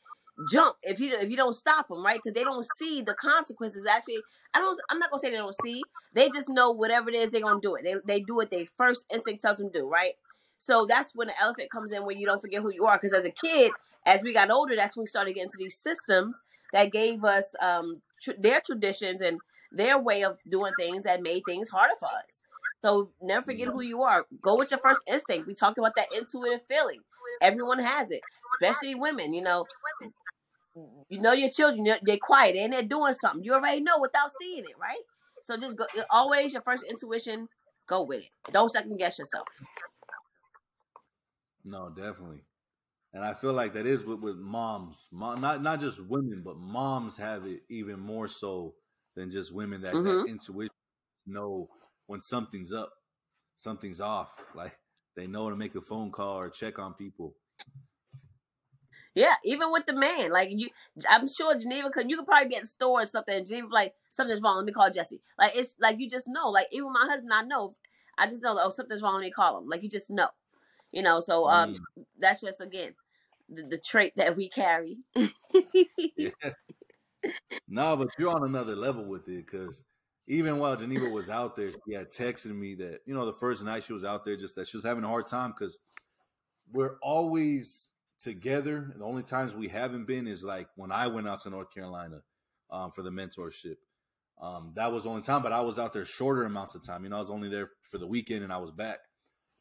[0.44, 2.20] jump if you if you don't stop them, right?
[2.22, 3.86] Because they don't see the consequences.
[3.86, 4.24] Actually,
[4.54, 4.78] I don't.
[4.90, 5.88] I'm not gonna say they don't see.
[6.12, 7.84] They just know whatever it is they're gonna do it.
[7.84, 10.14] They they do what they first instinct tells them to do, right?
[10.58, 12.96] So that's when the elephant comes in, when you don't forget who you are.
[12.96, 13.74] Because as a kid,
[14.06, 17.54] as we got older, that's when we started getting to these systems that gave us
[17.60, 22.08] um tr- their traditions and their way of doing things that made things harder for
[22.08, 22.42] us.
[22.84, 24.26] So never forget who you are.
[24.40, 25.46] Go with your first instinct.
[25.46, 27.00] We talked about that intuitive feeling.
[27.40, 29.34] Everyone has it, especially women.
[29.34, 29.68] You know,
[31.08, 31.84] you know your children.
[31.84, 33.44] They're, quiet and they're doing something.
[33.44, 35.02] You already know without seeing it, right?
[35.42, 35.84] So just go.
[36.10, 37.48] Always your first intuition.
[37.86, 38.30] Go with it.
[38.52, 39.46] Don't second guess yourself.
[41.64, 42.42] No, definitely.
[43.12, 46.56] And I feel like that is with, with moms, Mom, not not just women, but
[46.56, 48.74] moms have it even more so
[49.14, 49.82] than just women.
[49.82, 50.70] That, hmm that intuition
[51.26, 51.68] know
[52.06, 52.92] when something's up,
[53.56, 54.32] something's off.
[54.54, 54.78] Like
[55.16, 57.34] they know to make a phone call or check on people.
[59.14, 60.68] Yeah, even with the man, like you,
[61.08, 62.10] I'm sure Geneva could.
[62.10, 63.36] You could probably be at the store or something.
[63.36, 64.56] And Geneva, like something's wrong.
[64.56, 65.20] Let me call Jesse.
[65.38, 66.48] Like it's like you just know.
[66.50, 67.74] Like even my husband, I know.
[68.18, 68.58] I just know.
[68.60, 69.14] Oh, something's wrong.
[69.14, 69.68] Let me call him.
[69.68, 70.28] Like you just know.
[70.92, 71.20] You know.
[71.20, 72.94] So um, Mm, that's just again
[73.48, 74.98] the, the trait that we carry.
[76.16, 76.30] yeah.
[77.68, 79.82] No, but you're on another level with it because
[80.26, 83.64] even while Geneva was out there, she had texted me that you know the first
[83.64, 85.78] night she was out there, just that she was having a hard time because
[86.72, 87.92] we're always
[88.24, 88.92] together.
[88.96, 92.22] The only times we haven't been is like when I went out to North Carolina
[92.70, 93.76] um, for the mentorship.
[94.40, 97.04] Um, that was the only time, but I was out there shorter amounts of time.
[97.04, 98.98] You know, I was only there for the weekend and I was back.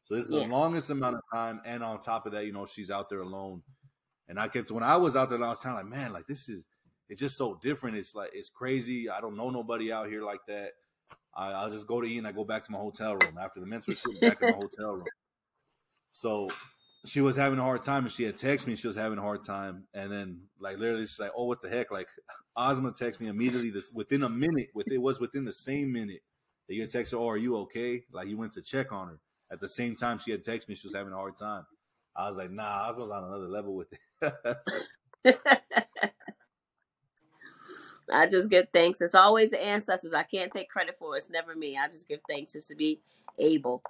[0.04, 2.66] So this is the longest amount of time, and on top of that, you know,
[2.66, 3.62] she's out there alone.
[4.28, 6.66] And I kept when I was out there last time, like man, like this is
[7.08, 7.96] it's just so different.
[7.96, 9.10] It's like it's crazy.
[9.10, 10.72] I don't know nobody out here like that.
[11.34, 13.60] I, I'll just go to eat and I go back to my hotel room after
[13.60, 14.20] the mentorship.
[14.20, 15.06] Back in my hotel room.
[16.12, 16.50] So
[17.06, 18.76] she was having a hard time, and she had texted me.
[18.76, 21.70] She was having a hard time, and then like literally, she's like, "Oh, what the
[21.70, 22.08] heck?" Like
[22.58, 23.70] Asma texted me immediately.
[23.70, 24.70] This within a minute.
[24.74, 26.22] With it was within the same minute
[26.68, 29.08] that you had texted her, "Oh, are you okay?" Like you went to check on
[29.10, 29.20] her.
[29.52, 30.76] At the same time, she had texted me.
[30.76, 31.66] She was having a hard time.
[32.16, 34.00] I was like, "Nah, I was on another level with it."
[38.12, 39.02] I just give thanks.
[39.02, 40.14] It's always the ancestors.
[40.14, 41.18] I can't take credit for it.
[41.18, 41.78] It's never me.
[41.78, 43.00] I just give thanks just to be
[43.40, 43.82] able,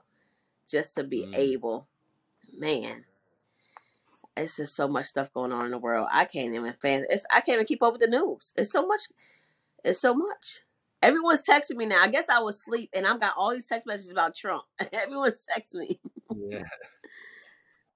[0.69, 1.33] just to be Mm.
[1.33, 1.87] able.
[2.53, 3.05] Man,
[4.35, 6.07] it's just so much stuff going on in the world.
[6.11, 7.05] I can't even fan.
[7.09, 8.51] It's I can't even keep up with the news.
[8.55, 9.01] It's so much.
[9.83, 10.59] It's so much.
[11.01, 12.01] Everyone's texting me now.
[12.01, 14.63] I guess I was asleep and I've got all these text messages about Trump.
[14.93, 15.99] Everyone's texting me.
[16.35, 16.63] yeah.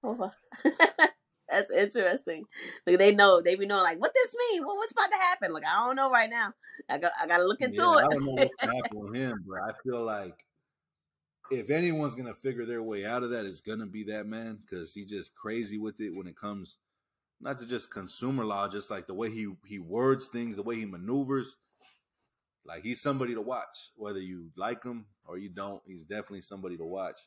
[0.04, 0.30] Oh,
[1.50, 2.44] That's interesting.
[2.86, 4.64] Like they know, they be knowing like what this mean.
[4.64, 5.52] What what's about to happen?
[5.52, 6.52] Like I don't know right now.
[6.88, 8.38] I got I got to look into Yeah, I don't know it.
[8.38, 10.36] what's gonna with him, but I feel like
[11.50, 14.92] if anyone's gonna figure their way out of that, it's gonna be that man because
[14.92, 16.78] he's just crazy with it when it comes
[17.40, 20.76] not to just consumer law, just like the way he he words things, the way
[20.76, 21.56] he maneuvers.
[22.64, 25.82] Like he's somebody to watch, whether you like him or you don't.
[25.86, 27.18] He's definitely somebody to watch,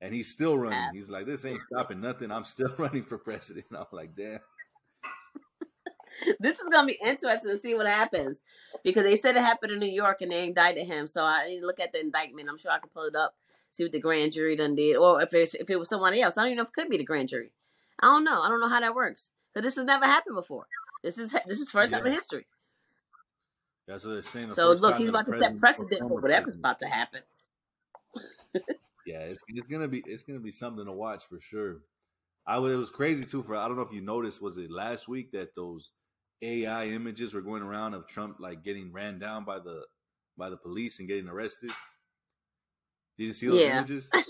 [0.00, 0.94] and he's still running.
[0.94, 2.30] He's like, this ain't stopping nothing.
[2.30, 3.66] I'm still running for president.
[3.76, 4.40] I'm like, damn.
[6.40, 8.42] this is gonna be interesting to see what happens
[8.84, 11.06] because they said it happened in New York and they indicted him.
[11.06, 12.48] So I need to look at the indictment.
[12.48, 13.34] I'm sure I can pull it up,
[13.70, 16.36] see what the grand jury done did, or if it's if it was somebody else.
[16.36, 17.52] I don't even know if it could be the grand jury.
[18.00, 18.42] I don't know.
[18.42, 20.66] I don't know how that works because this has never happened before.
[21.02, 22.46] This is this is first time in history.
[23.86, 24.50] That's what they're saying.
[24.50, 27.22] So look, he's about to set precedent for whatever's about to happen.
[29.06, 31.78] Yeah, it's, it's gonna be it's gonna be something to watch for sure.
[32.46, 33.42] I was, it was crazy too.
[33.42, 35.92] For I don't know if you noticed, was it last week that those
[36.42, 39.84] AI images were going around of Trump like getting ran down by the
[40.36, 41.70] by the police and getting arrested?
[43.18, 43.80] Did you see those Yeah.
[43.80, 44.10] images?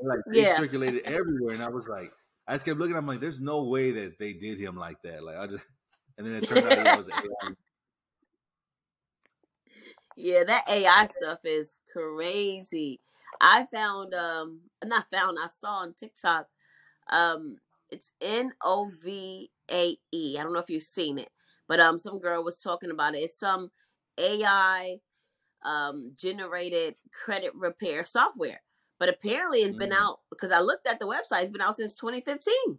[0.00, 0.56] Like they Yeah.
[0.56, 2.12] circulated everywhere, and I was like,
[2.46, 2.96] I just kept looking.
[2.96, 5.24] I'm like, there's no way that they did him like that.
[5.24, 5.64] Like I just,
[6.16, 7.52] and then it turned out it was AI.
[10.16, 13.00] Yeah, that AI stuff is crazy.
[13.40, 16.48] I found um not found, I saw on TikTok.
[17.10, 17.58] Um
[17.90, 20.36] it's N O V A E.
[20.38, 21.30] I don't know if you've seen it,
[21.68, 23.18] but um some girl was talking about it.
[23.18, 23.70] It's some
[24.18, 24.98] AI
[25.64, 28.62] um generated credit repair software.
[28.98, 30.02] But apparently it's been Mm.
[30.02, 32.78] out because I looked at the website, it's been out since 2015.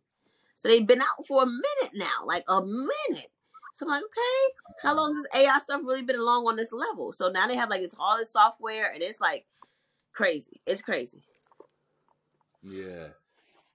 [0.55, 3.31] So they've been out for a minute now, like a minute.
[3.73, 6.73] So I'm like, okay, how long has this AI stuff really been along on this
[6.73, 7.13] level?
[7.13, 9.45] So now they have like it's all this software and it's like
[10.13, 10.61] crazy.
[10.65, 11.23] It's crazy.
[12.61, 13.09] Yeah.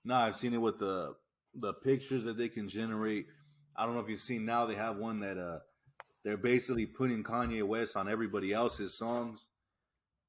[0.04, 1.14] No, I've seen it with the
[1.60, 3.26] the pictures that they can generate.
[3.76, 5.58] I don't know if you've seen now they have one that uh
[6.24, 9.48] they're basically putting Kanye West on everybody else's songs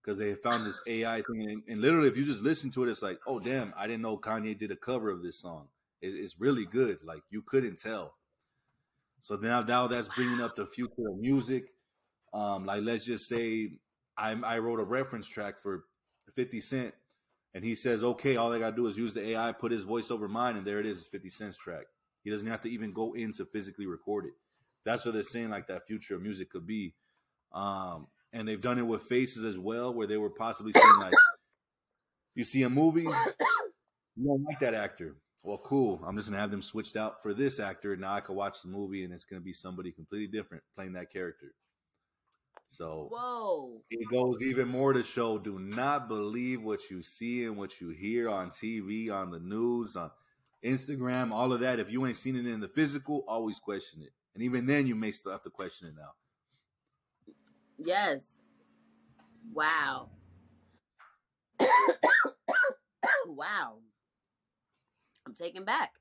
[0.03, 2.89] because they found this AI thing, and, and, literally, if you just listen to it,
[2.89, 5.67] it's like, oh damn, I didn't know Kanye did a cover of this song.
[6.01, 6.99] It, it's really good.
[7.03, 8.13] Like you couldn't tell.
[9.21, 11.63] So now, now that's bringing up the future of music.
[12.33, 13.71] Um, like let's just say
[14.17, 15.85] I, I wrote a reference track for
[16.35, 16.93] Fifty Cent,
[17.55, 20.11] and he says, okay, all I gotta do is use the AI, put his voice
[20.11, 21.85] over mine, and there it is, Fifty Cent's track.
[22.21, 24.33] He doesn't have to even go in to physically record it.
[24.83, 25.51] That's what they're saying.
[25.51, 26.95] Like that future of music could be.
[27.53, 31.13] Um, and they've done it with faces as well, where they were possibly saying like,
[32.35, 33.03] you see a movie,
[34.17, 35.15] you don't like that actor.
[35.41, 36.03] Well, cool.
[36.05, 37.93] I'm just gonna have them switched out for this actor.
[37.93, 40.93] And now I can watch the movie, and it's gonna be somebody completely different playing
[40.93, 41.53] that character.
[42.69, 47.57] So, whoa, it goes even more to show: do not believe what you see and
[47.57, 50.11] what you hear on TV, on the news, on
[50.63, 51.79] Instagram, all of that.
[51.79, 54.11] If you ain't seen it in the physical, always question it.
[54.33, 56.11] And even then, you may still have to question it now.
[57.77, 58.37] Yes.
[59.53, 60.09] Wow.
[63.27, 63.77] wow.
[65.25, 65.93] I'm taken back.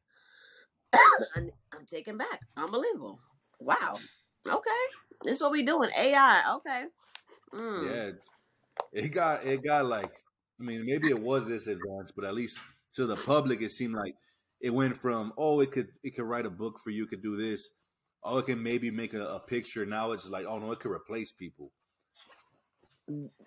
[1.36, 2.40] I'm, I'm taken back.
[2.56, 3.20] Unbelievable.
[3.60, 3.98] Wow.
[4.48, 4.84] Okay.
[5.22, 5.90] This is what we doing.
[5.96, 6.54] AI.
[6.56, 6.84] Okay.
[7.54, 7.90] Mm.
[7.90, 8.10] Yeah.
[8.92, 10.12] It got it got like
[10.60, 12.58] I mean maybe it was this advanced, but at least
[12.94, 14.14] to the public it seemed like
[14.60, 17.36] it went from oh it could it could write a book for you, could do
[17.36, 17.70] this
[18.24, 19.86] oh, it can maybe make a, a picture.
[19.86, 21.70] Now it's like, oh no, it could replace people.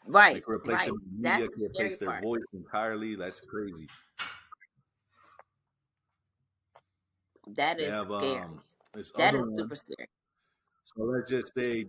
[0.08, 0.38] Right.
[0.38, 0.92] It could replace right.
[1.12, 2.24] Media, That's the replace their part.
[2.24, 3.16] voice entirely.
[3.16, 3.88] That's crazy.
[7.56, 8.38] That is have, scary.
[8.38, 8.62] Um,
[9.18, 10.10] that is super scary.
[10.96, 11.86] So let's just say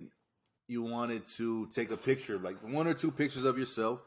[0.66, 4.00] you wanted to take a picture, like one or two pictures of yourself,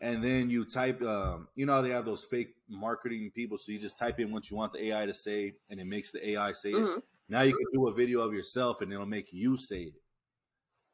[0.00, 1.00] and then you type.
[1.02, 4.32] Um, you know how they have those fake marketing people, so you just type in
[4.32, 6.98] what you want the AI to say, and it makes the AI say mm-hmm.
[6.98, 7.04] it.
[7.30, 9.94] Now you can do a video of yourself and it'll make you say it.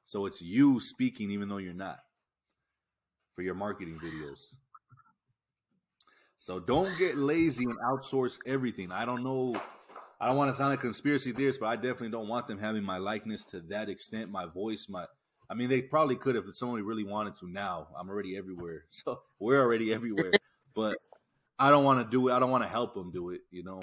[0.04, 1.98] So it's you speaking even though you're not
[3.34, 4.54] for your marketing videos.
[6.38, 8.92] So don't get lazy and outsource everything.
[8.92, 9.60] I don't know.
[10.20, 12.58] I don't want to sound like a conspiracy theorist, but I definitely don't want them
[12.58, 14.30] having my likeness to that extent.
[14.30, 15.06] My voice, my
[15.50, 17.50] I mean, they probably could if somebody really wanted to.
[17.50, 20.32] Now I'm already everywhere, so we're already everywhere.
[20.74, 20.98] but
[21.58, 22.32] I don't want to do it.
[22.32, 23.42] I don't want to help them do it.
[23.50, 23.80] You know.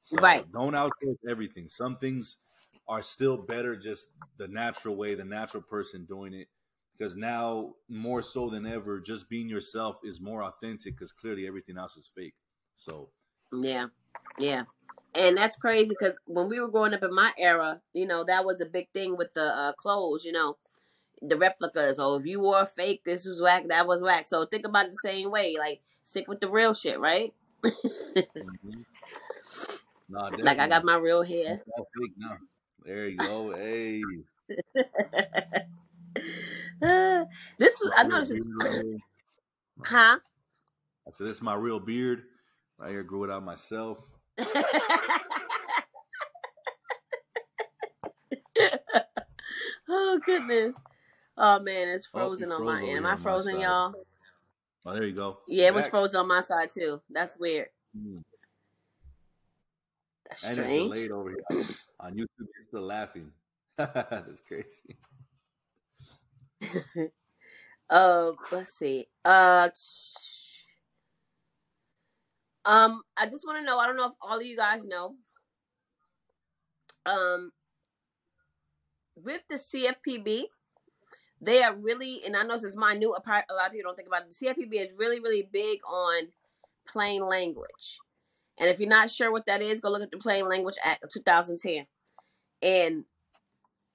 [0.00, 0.44] So right.
[0.52, 1.68] Don't outsource everything.
[1.68, 2.36] Some things
[2.88, 4.08] are still better just
[4.38, 6.48] the natural way, the natural person doing it.
[6.96, 11.78] Because now, more so than ever, just being yourself is more authentic because clearly everything
[11.78, 12.34] else is fake.
[12.74, 13.10] So,
[13.52, 13.86] yeah,
[14.36, 14.64] yeah.
[15.14, 18.44] And that's crazy because when we were growing up in my era, you know, that
[18.44, 20.56] was a big thing with the uh, clothes, you know,
[21.22, 21.98] the replicas.
[21.98, 24.26] Oh, if you wore fake, this was whack, that was whack.
[24.26, 25.56] So think about it the same way.
[25.58, 27.32] Like, stick with the real shit, right?
[27.64, 28.82] mm-hmm.
[30.08, 31.62] Nah, like I got my real hair.
[32.84, 33.54] There you go.
[33.54, 34.02] Hey.
[37.58, 38.46] this was, I noticed this.
[38.46, 39.00] Is...
[39.84, 40.18] huh?
[41.12, 42.24] Said, this is my real beard.
[42.78, 43.98] Right here, grew it out myself.
[49.88, 50.76] oh goodness.
[51.36, 52.98] Oh man, it's frozen oh, on my end.
[52.98, 53.94] Am I frozen, y'all?
[54.84, 55.38] Oh, there you go.
[55.46, 57.00] Yeah, it was frozen on my side too.
[57.10, 57.68] That's weird.
[57.96, 58.22] Mm.
[60.28, 60.90] That's and strange.
[60.90, 61.40] it's delayed over here
[62.00, 62.26] on YouTube.
[62.38, 63.30] You're still laughing.
[63.76, 64.96] That's crazy.
[67.90, 69.06] uh, let's see.
[69.24, 69.68] Uh,
[72.68, 73.78] um, I just want to know.
[73.78, 75.14] I don't know if all of you guys know.
[77.06, 77.50] Um,
[79.16, 80.42] with the CFPB,
[81.40, 83.14] they are really, and I know this is my new.
[83.14, 84.34] A lot of people don't think about it.
[84.38, 86.28] The CFPB is really, really big on
[86.86, 87.98] plain language.
[88.60, 91.04] And if you're not sure what that is, go look at the Plain Language Act
[91.04, 91.86] of 2010.
[92.60, 93.04] And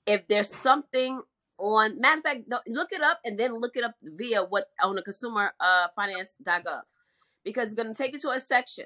[0.08, 1.22] if there's something
[1.60, 4.96] on, matter of fact, look it up and then look it up via what on
[4.96, 6.82] the consumer uh, finance.gov
[7.44, 8.86] because it's going to take you to a section.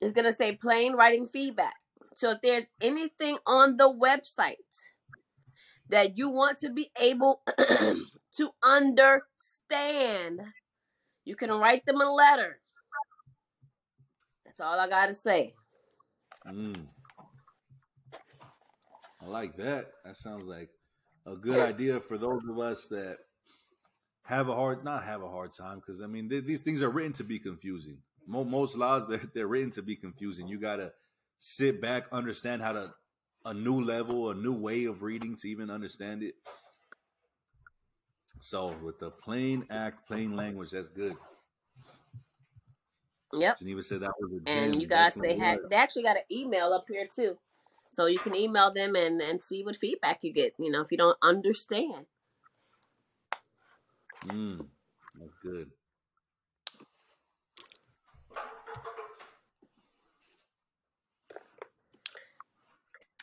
[0.00, 1.74] It's going to say plain writing feedback.
[2.14, 4.56] So if there's anything on the website
[5.88, 7.42] that you want to be able
[8.36, 10.40] to understand,
[11.24, 12.60] you can write them a letter
[14.58, 15.54] that's all I gotta say.
[16.48, 16.86] Mm.
[19.22, 19.86] I like that.
[20.04, 20.70] That sounds like
[21.26, 23.18] a good idea for those of us that
[24.28, 26.90] have a hard, not have a hard time, because I mean th- these things are
[26.90, 27.96] written to be confusing.
[28.26, 30.46] Mo- most laws they're, they're written to be confusing.
[30.46, 30.92] You gotta
[31.38, 32.92] sit back, understand how to
[33.46, 36.34] a new level, a new way of reading to even understand it.
[38.40, 41.14] So with the plain act, plain language, that's good.
[43.32, 43.58] Yep.
[43.60, 46.74] Geneva said that was a And you guys, they had they actually got an email
[46.74, 47.38] up here too,
[47.88, 50.52] so you can email them and and see what feedback you get.
[50.58, 52.04] You know, if you don't understand.
[54.26, 54.66] Mm,
[55.18, 55.70] that's good.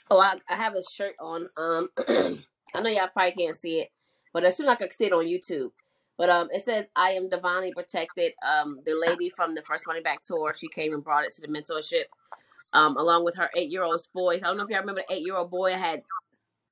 [0.10, 1.50] Oh, I, I have a shirt on.
[1.58, 1.90] Um,
[2.76, 3.90] I know y'all probably can't see it,
[4.34, 5.72] but as soon as I can see it on YouTube.
[6.18, 8.32] But um, it says I am divinely protected.
[8.48, 11.42] Um, the lady from the first Money Back tour, she came and brought it to
[11.42, 12.06] the mentorship,
[12.74, 14.42] um, along with her eight year old boys.
[14.42, 16.04] I don't know if y'all remember the eight year old boy I had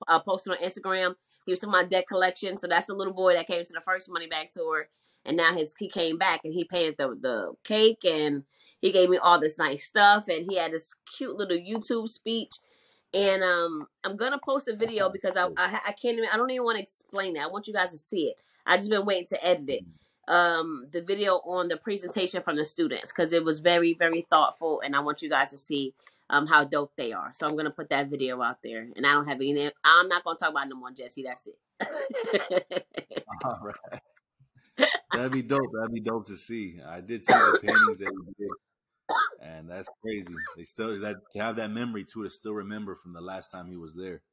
[0.07, 1.15] uh, posted on Instagram.
[1.45, 3.81] He was in my debt collection, so that's a little boy that came to the
[3.81, 4.87] first Money Back tour,
[5.25, 8.43] and now his he came back and he painted the the cake and
[8.81, 12.55] he gave me all this nice stuff and he had this cute little YouTube speech
[13.13, 16.51] and um I'm gonna post a video because I I, I can't even I don't
[16.51, 17.43] even want to explain it.
[17.43, 18.37] I want you guys to see it.
[18.65, 19.85] I just been waiting to edit it.
[20.25, 24.81] Um, the video on the presentation from the students because it was very very thoughtful,
[24.81, 25.93] and I want you guys to see
[26.34, 27.31] um how dope they are.
[27.34, 29.69] So I'm gonna put that video out there, and I don't have any.
[29.84, 31.23] I'm not gonna talk about it no more, Jesse.
[31.23, 32.88] That's it.
[33.45, 34.89] All right.
[35.13, 35.71] That'd be dope.
[35.73, 36.79] That'd be dope to see.
[36.86, 38.51] I did see the paintings that he did,
[39.41, 40.34] and that's crazy.
[40.57, 43.67] They still that to have that memory too to still remember from the last time
[43.67, 44.23] he was there.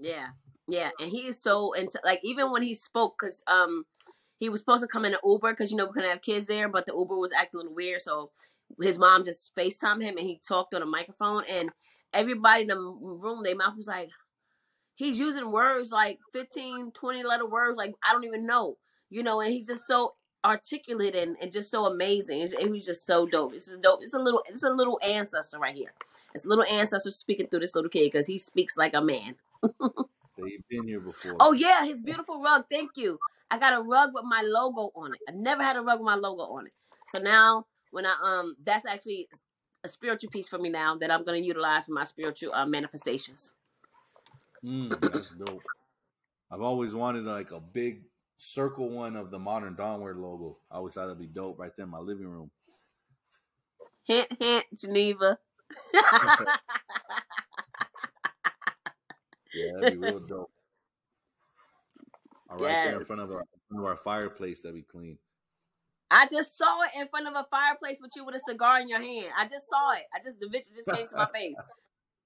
[0.00, 0.28] Yeah,
[0.66, 3.84] yeah, and he is so into like even when he spoke, because um
[4.38, 6.46] he was supposed to come in an Uber because you know we couldn't have kids
[6.48, 8.32] there, but the Uber was acting a little weird, so
[8.80, 11.70] his mom just Facetime him and he talked on a microphone, and
[12.12, 14.10] everybody in the room, their mouth was like,
[14.94, 18.76] he's using words like 15, 20 letter words, like I don't even know,
[19.10, 20.14] you know, and he's just so
[20.44, 22.40] articulate and, and just so amazing.
[22.40, 23.54] It's- It was just so dope.
[23.54, 24.02] It's a dope.
[24.02, 24.42] It's a little.
[24.48, 25.92] It's a little ancestor right here.
[26.34, 29.36] It's a little ancestor speaking through this little kid because he speaks like a man.
[30.38, 31.36] They've been here before.
[31.40, 32.64] Oh yeah, his beautiful rug.
[32.70, 33.18] Thank you.
[33.50, 35.20] I got a rug with my logo on it.
[35.28, 36.72] I never had a rug with my logo on it.
[37.08, 39.28] So now when I um that's actually
[39.84, 43.54] a spiritual piece for me now that I'm gonna utilize for my spiritual uh, manifestations.
[44.64, 45.62] Mm, that's dope.
[46.50, 48.02] I've always wanted like a big
[48.38, 50.58] circle one of the modern Dawnware logo.
[50.70, 52.50] I always thought it'd be dope right there in my living room.
[54.04, 55.38] Hint hint Geneva.
[59.54, 60.50] Yeah, that'd be real dope.
[62.50, 65.18] All right there in front of our, in front of our fireplace that we clean.
[66.12, 68.88] I just saw it in front of a fireplace with you with a cigar in
[68.88, 69.28] your hand.
[69.36, 70.02] I just saw it.
[70.14, 71.60] I just the vision just came to my face.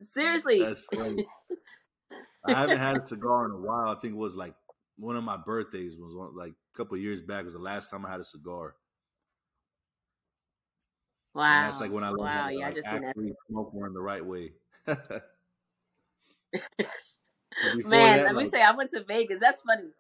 [0.01, 0.63] Seriously.
[0.63, 1.25] That's funny.
[2.45, 3.89] I haven't had a cigar in a while.
[3.89, 4.55] I think it was like
[4.99, 7.91] one of my birthdays was one, like a couple of years back was the last
[7.91, 8.75] time I had a cigar.
[11.35, 12.49] And that's like when I learned Wow.
[12.49, 14.53] Yeah, I just actually smoke one the right way.
[17.85, 19.41] Man, that, let me say I went to Vegas.
[19.41, 19.91] That's funny.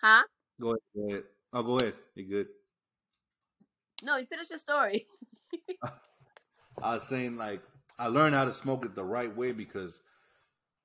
[0.00, 0.22] Huh?
[0.60, 1.24] go ahead, go ahead.
[1.52, 1.94] Oh, go ahead.
[2.14, 2.46] You good?
[4.02, 5.06] No, you finish your story.
[6.82, 7.62] I was saying like
[7.98, 10.00] I learned how to smoke it the right way because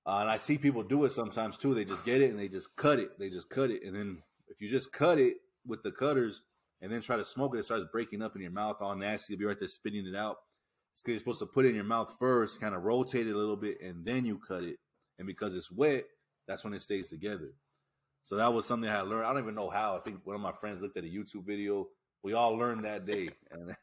[0.05, 1.73] uh, and I see people do it sometimes too.
[1.73, 3.17] They just get it and they just cut it.
[3.19, 5.35] They just cut it, and then if you just cut it
[5.65, 6.41] with the cutters
[6.81, 9.33] and then try to smoke it, it starts breaking up in your mouth, all nasty.
[9.33, 10.37] You'll be right there spitting it out.
[10.93, 13.33] It's because you're supposed to put it in your mouth first, kind of rotate it
[13.33, 14.77] a little bit, and then you cut it.
[15.17, 16.03] And because it's wet,
[16.47, 17.53] that's when it stays together.
[18.23, 19.25] So that was something I learned.
[19.25, 19.95] I don't even know how.
[19.95, 21.87] I think one of my friends looked at a YouTube video.
[22.23, 23.29] We all learned that day,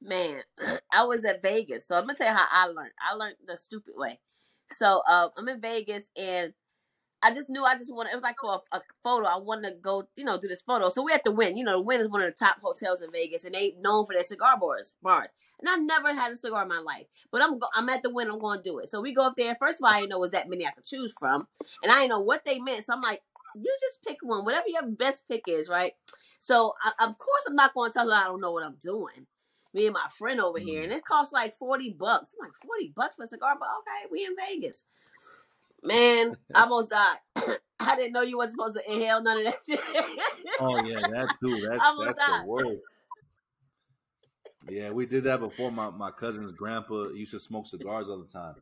[0.00, 0.42] Man,
[0.92, 1.86] I was at Vegas.
[1.86, 2.92] So I'm gonna tell you how I learned.
[3.00, 4.20] I learned the stupid way.
[4.70, 6.52] So uh, I'm in Vegas and
[7.22, 8.10] I just knew I just wanted.
[8.10, 9.26] It was like for a, a photo.
[9.26, 10.88] I wanted to go, you know, do this photo.
[10.88, 11.56] So we at the Wynn.
[11.56, 14.06] You know, the Wynn is one of the top hotels in Vegas, and they known
[14.06, 14.94] for their cigar bars.
[15.02, 15.28] Bars.
[15.60, 18.10] And I never had a cigar in my life, but I'm go, I'm at the
[18.10, 18.30] Wynn.
[18.30, 18.88] I'm going to do it.
[18.88, 19.56] So we go up there.
[19.58, 21.48] First of all, I didn't know was that many I could choose from,
[21.82, 22.84] and I didn't know what they meant.
[22.84, 23.20] So I'm like,
[23.56, 25.92] you just pick one, whatever your best pick is, right?
[26.38, 28.76] So I, of course I'm not going to tell her I don't know what I'm
[28.80, 29.26] doing.
[29.74, 30.98] Me and my friend over here, and mm-hmm.
[30.98, 32.34] it costs like forty bucks.
[32.34, 34.84] I'm like forty bucks for a cigar, but okay, we in Vegas.
[35.82, 37.18] Man, I almost died.
[37.80, 39.80] I didn't know you wasn't supposed to inhale none of that shit.
[40.60, 41.60] Oh yeah, that too.
[41.68, 42.42] That's that's died.
[42.42, 42.80] the worst.
[44.68, 45.70] Yeah, we did that before.
[45.70, 48.56] My my cousin's grandpa used to smoke cigars all the time.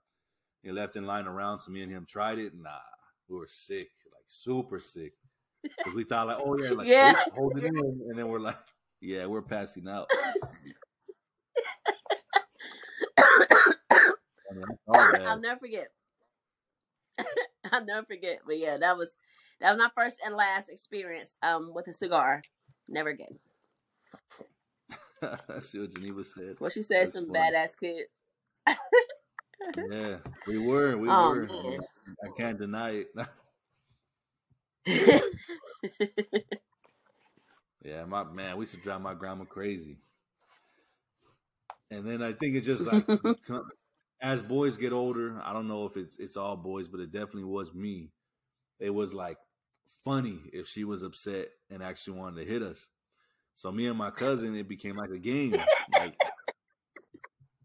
[0.62, 2.53] He left in line around, so me and him tried it.
[2.55, 2.70] Nah,
[3.28, 3.89] we were sick,
[4.27, 5.12] super sick,
[5.62, 7.14] because we thought like, oh yeah, like Yeah.
[7.33, 7.77] hold, hold it in,
[8.09, 8.57] and then we're like,
[9.01, 10.09] yeah, we're passing out.
[13.18, 15.89] I mean, that's all I'll never forget.
[17.72, 18.41] I'll never forget.
[18.47, 19.16] But yeah, that was
[19.61, 22.43] that was my first and last experience um with a cigar.
[22.89, 23.39] Never again.
[25.22, 26.57] I see what Geneva said.
[26.59, 27.41] What she said, That's some funny.
[27.41, 28.07] badass kid.
[29.91, 30.16] Yeah,
[30.47, 31.49] we were, we Oh, were.
[31.49, 31.79] man.
[32.24, 33.09] I can't deny it.
[37.84, 39.99] Yeah, my man, we used to drive my grandma crazy.
[41.91, 43.05] And then I think it's just like
[44.20, 47.45] as boys get older, I don't know if it's it's all boys, but it definitely
[47.45, 48.11] was me.
[48.80, 49.39] It was like
[50.05, 52.89] funny if she was upset and actually wanted to hit us.
[53.55, 55.57] So me and my cousin, it became like a game.
[55.93, 56.16] Like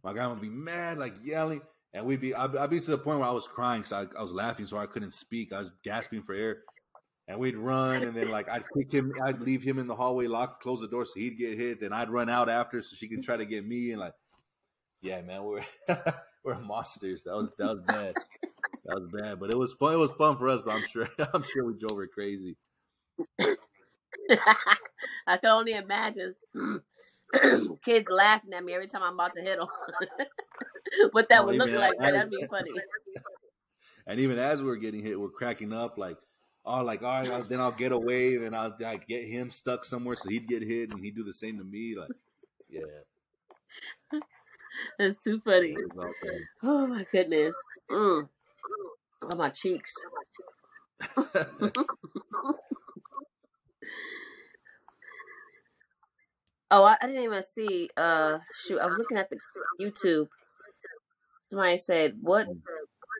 [0.04, 1.62] my guy would be mad, like yelling,
[1.94, 2.34] and we'd be.
[2.34, 4.66] I'd, I'd be to the point where I was crying, so I, I was laughing,
[4.66, 5.54] so I couldn't speak.
[5.54, 6.60] I was gasping for air,
[7.28, 10.28] and we'd run, and then like I'd kick him, I'd leave him in the hallway,
[10.28, 11.80] lock, close the door, so he'd get hit.
[11.80, 14.14] Then I'd run out after, so she could try to get me, and like,
[15.02, 15.64] yeah, man, we're
[16.44, 17.24] we're monsters.
[17.24, 18.16] That was that was bad.
[18.86, 19.94] That was bad, but it was fun.
[19.94, 22.58] It was fun for us, but I'm sure I'm sure we drove her crazy.
[25.28, 26.36] I can only imagine
[27.84, 29.68] kids laughing at me every time I'm about to hit them.
[31.12, 32.72] what that No, would look like, as, that'd be funny.
[34.08, 36.18] and even as we were getting hit, we're cracking up, like,
[36.66, 39.86] oh, like, all right, I'll- then I'll get away, and I'll like, get him stuck
[39.86, 42.10] somewhere, so he'd get hit, and he'd do the same to me, like,
[42.70, 42.82] yeah,
[44.98, 45.76] that's too funny.
[46.64, 47.56] Oh my goodness.
[47.90, 48.30] Mm.
[49.24, 49.94] Oh, my cheeks.
[56.74, 57.90] Oh, I, I didn't even see.
[57.98, 59.38] Uh, shoot, I was looking at the
[59.80, 60.30] YouTube.
[61.52, 62.48] Somebody said, "What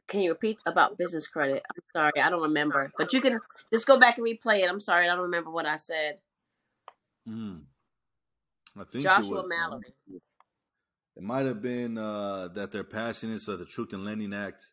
[0.08, 2.92] can you repeat about business credit?" I'm sorry, I don't remember.
[2.98, 3.40] But you can
[3.72, 4.70] just go back and replay it.
[4.70, 6.22] I'm sorry, I don't remember what I said.
[7.28, 7.62] Mm.
[8.78, 9.94] I think it Joshua was, Mallory.
[11.16, 14.64] it might have been uh, that they're passing it so the Truth in Lending Act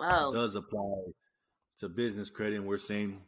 [0.00, 1.02] Oh, does apply
[1.78, 3.20] to business credit, and we're saying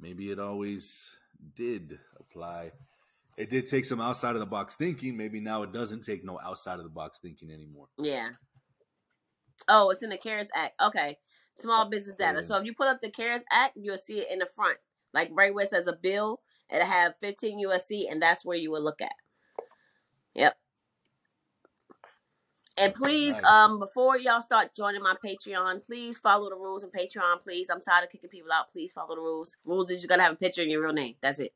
[0.00, 1.10] maybe it always
[1.54, 2.72] did apply.
[3.36, 5.16] It did take some outside of the box thinking.
[5.16, 7.86] Maybe now it doesn't take no outside of the box thinking anymore.
[7.98, 8.30] yeah.
[9.66, 10.80] Oh, it's in the CARES Act.
[10.80, 11.18] Okay,
[11.56, 12.38] small business data.
[12.38, 12.42] Yeah.
[12.42, 14.78] So if you pull up the CARES Act, you'll see it in the front,
[15.12, 16.40] like right where it says a bill.
[16.70, 19.14] It'll have 15 USC, and that's where you would look at.
[20.34, 20.56] Yep.
[22.76, 27.42] And please, um, before y'all start joining my Patreon, please follow the rules in Patreon.
[27.42, 28.70] Please, I'm tired of kicking people out.
[28.70, 29.56] Please follow the rules.
[29.64, 31.16] Rules is you gotta have a picture and your real name.
[31.20, 31.52] That's it.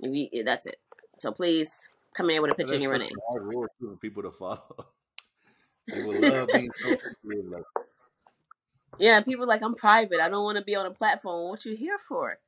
[0.00, 0.80] You- that's it.
[1.20, 3.12] So please come in with a picture and your real name.
[3.28, 4.86] hard rule for people to follow.
[5.92, 7.64] People love being so secretive,
[8.98, 10.20] Yeah, people like I'm private.
[10.20, 11.48] I don't want to be on a platform.
[11.50, 12.38] What you here for?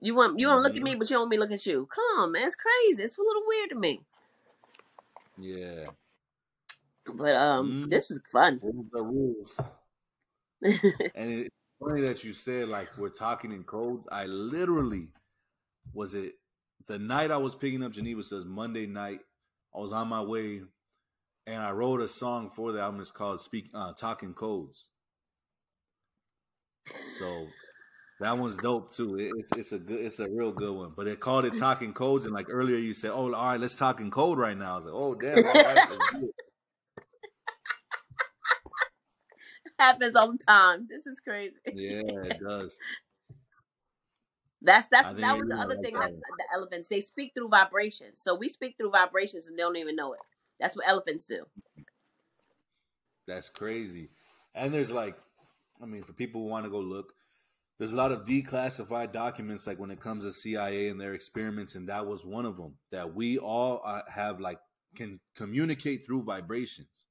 [0.00, 0.84] You want you want to look at mhm.
[0.84, 1.88] me, but you don't want me to look at you.
[1.94, 3.02] Come on, man, it's crazy.
[3.02, 4.02] It's a little weird to me.
[5.36, 5.90] yeah,
[7.06, 7.90] But um, Mhm.
[7.90, 8.62] this was fun.
[8.62, 9.72] rules are rules.
[11.14, 11.50] And it's
[11.80, 14.06] funny that you said like we're talking in codes.
[14.10, 15.08] I literally
[15.92, 16.34] was it
[16.88, 19.20] the night I was picking up Geneva says Monday night.
[19.74, 20.62] I was on my way
[21.50, 23.00] and I wrote a song for the album.
[23.00, 24.86] It's called "Speak uh, Talking Codes."
[27.18, 27.46] So
[28.20, 29.16] that one's dope too.
[29.18, 30.92] It, it's it's a good it's a real good one.
[30.96, 33.74] But they called it "Talking Codes" and like earlier you said, "Oh, all right, let's
[33.74, 36.34] talk in code right now." I was like, "Oh, damn!" All right, let's do it.
[39.78, 40.86] Happens all the time.
[40.88, 41.58] This is crazy.
[41.66, 42.76] Yeah, it does.
[44.62, 48.20] That's that's that was the other thing that that the elephants they speak through vibrations.
[48.20, 50.20] So we speak through vibrations and they don't even know it.
[50.60, 51.44] That's what elephants do.
[53.26, 54.10] That's crazy.
[54.54, 55.16] And there's like,
[55.82, 57.12] I mean, for people who want to go look,
[57.78, 61.74] there's a lot of declassified documents, like when it comes to CIA and their experiments,
[61.76, 64.58] and that was one of them that we all uh, have like
[64.96, 67.06] can communicate through vibrations,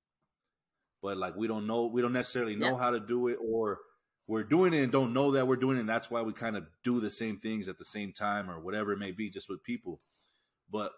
[1.02, 2.78] but like we don't know, we don't necessarily know Yeah.
[2.78, 3.80] how to do it, or
[4.28, 6.56] we're doing it and don't know that we're doing it, and that's why we kind
[6.56, 9.50] of do the same things at the same time or whatever it may be, just
[9.50, 10.02] with people.
[10.72, 10.92] But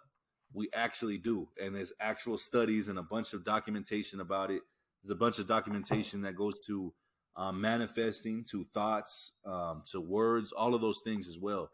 [0.53, 4.63] we actually do, and there's actual studies and a bunch of documentation about it.
[5.03, 6.93] There's a bunch of documentation that goes to
[7.35, 11.71] um, manifesting, to thoughts, um, to words, all of those things as well.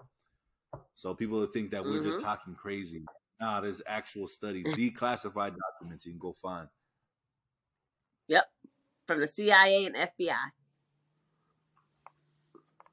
[0.96, 2.22] So people think that we're just Mhm.
[2.22, 3.10] talking crazy.
[3.40, 6.70] Nah, there's actual studies, declassified documents you can go find.
[8.28, 8.50] Yep.
[9.08, 10.52] From the CIA and FBI.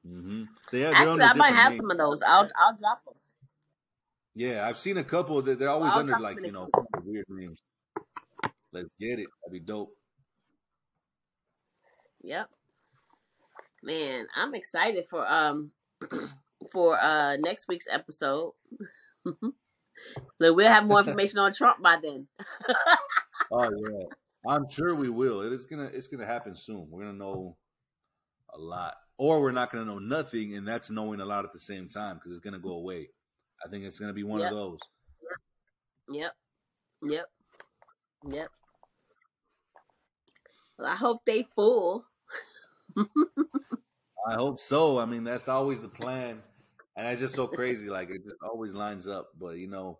[0.03, 1.75] hmm They, Actually, I might have names.
[1.75, 2.23] some of those.
[2.23, 3.14] I'll I'll drop them.
[4.35, 6.67] Yeah, I've seen a couple that they're always I'll under like you know
[7.03, 7.61] weird names.
[8.73, 9.27] Let's get it.
[9.43, 9.95] That'd be dope.
[12.23, 12.49] Yep.
[13.81, 15.71] Man, I'm excited for um
[16.71, 18.53] for uh next week's episode.
[19.25, 22.27] Look, we'll have more information on Trump by then.
[23.51, 24.05] Oh yeah,
[24.47, 25.41] I'm sure we will.
[25.41, 26.87] It is gonna it's gonna happen soon.
[26.89, 27.57] We're gonna know
[28.51, 31.59] a lot, or we're not gonna know nothing, and that's knowing a lot at the
[31.59, 33.09] same time because it's gonna go away.
[33.63, 34.51] I think it's gonna be one Yep.
[34.51, 34.79] of those.
[36.09, 36.31] Yep.
[37.03, 37.25] Yep.
[38.29, 38.49] Yep.
[40.77, 42.05] Well, I hope they full.
[42.97, 44.97] I hope so.
[44.99, 46.41] I mean, that's always the plan,
[46.95, 47.89] and it's just so crazy.
[47.89, 49.29] Like it just always lines up.
[49.39, 49.99] But you know,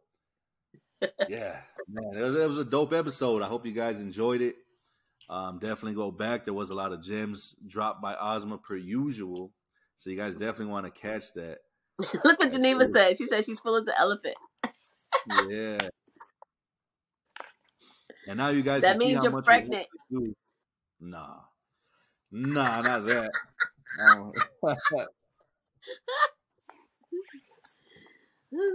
[1.30, 3.42] yeah, man, it was, it was a dope episode.
[3.42, 4.56] I hope you guys enjoyed it.
[5.30, 6.46] Um, definitely go back.
[6.46, 9.52] There was a lot of gems dropped by Asma per usual.
[9.96, 11.60] So you guys definitely want to catch that.
[12.24, 13.18] Look what Geneva said.
[13.18, 14.36] She said she's full as an elephant.
[15.50, 15.78] Yeah.
[18.28, 19.88] And now you guys That means you're pregnant.
[20.12, 20.36] do.
[21.00, 21.38] Nah.
[22.32, 23.32] Nah, not that.
[24.12, 24.34] Um,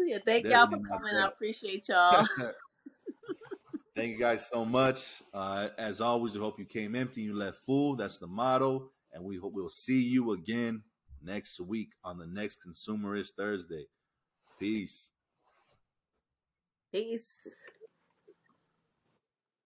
[0.07, 1.15] Yeah, thank y'all for coming.
[1.15, 2.27] I appreciate y'all.
[3.97, 5.23] Thank you guys so much.
[5.33, 7.97] Uh, as always, we hope you came empty, you left full.
[7.97, 8.91] That's the motto.
[9.13, 10.83] And we hope we'll see you again
[11.23, 13.87] next week on the next Consumerish Thursday.
[14.59, 15.11] Peace.
[16.93, 17.41] Peace.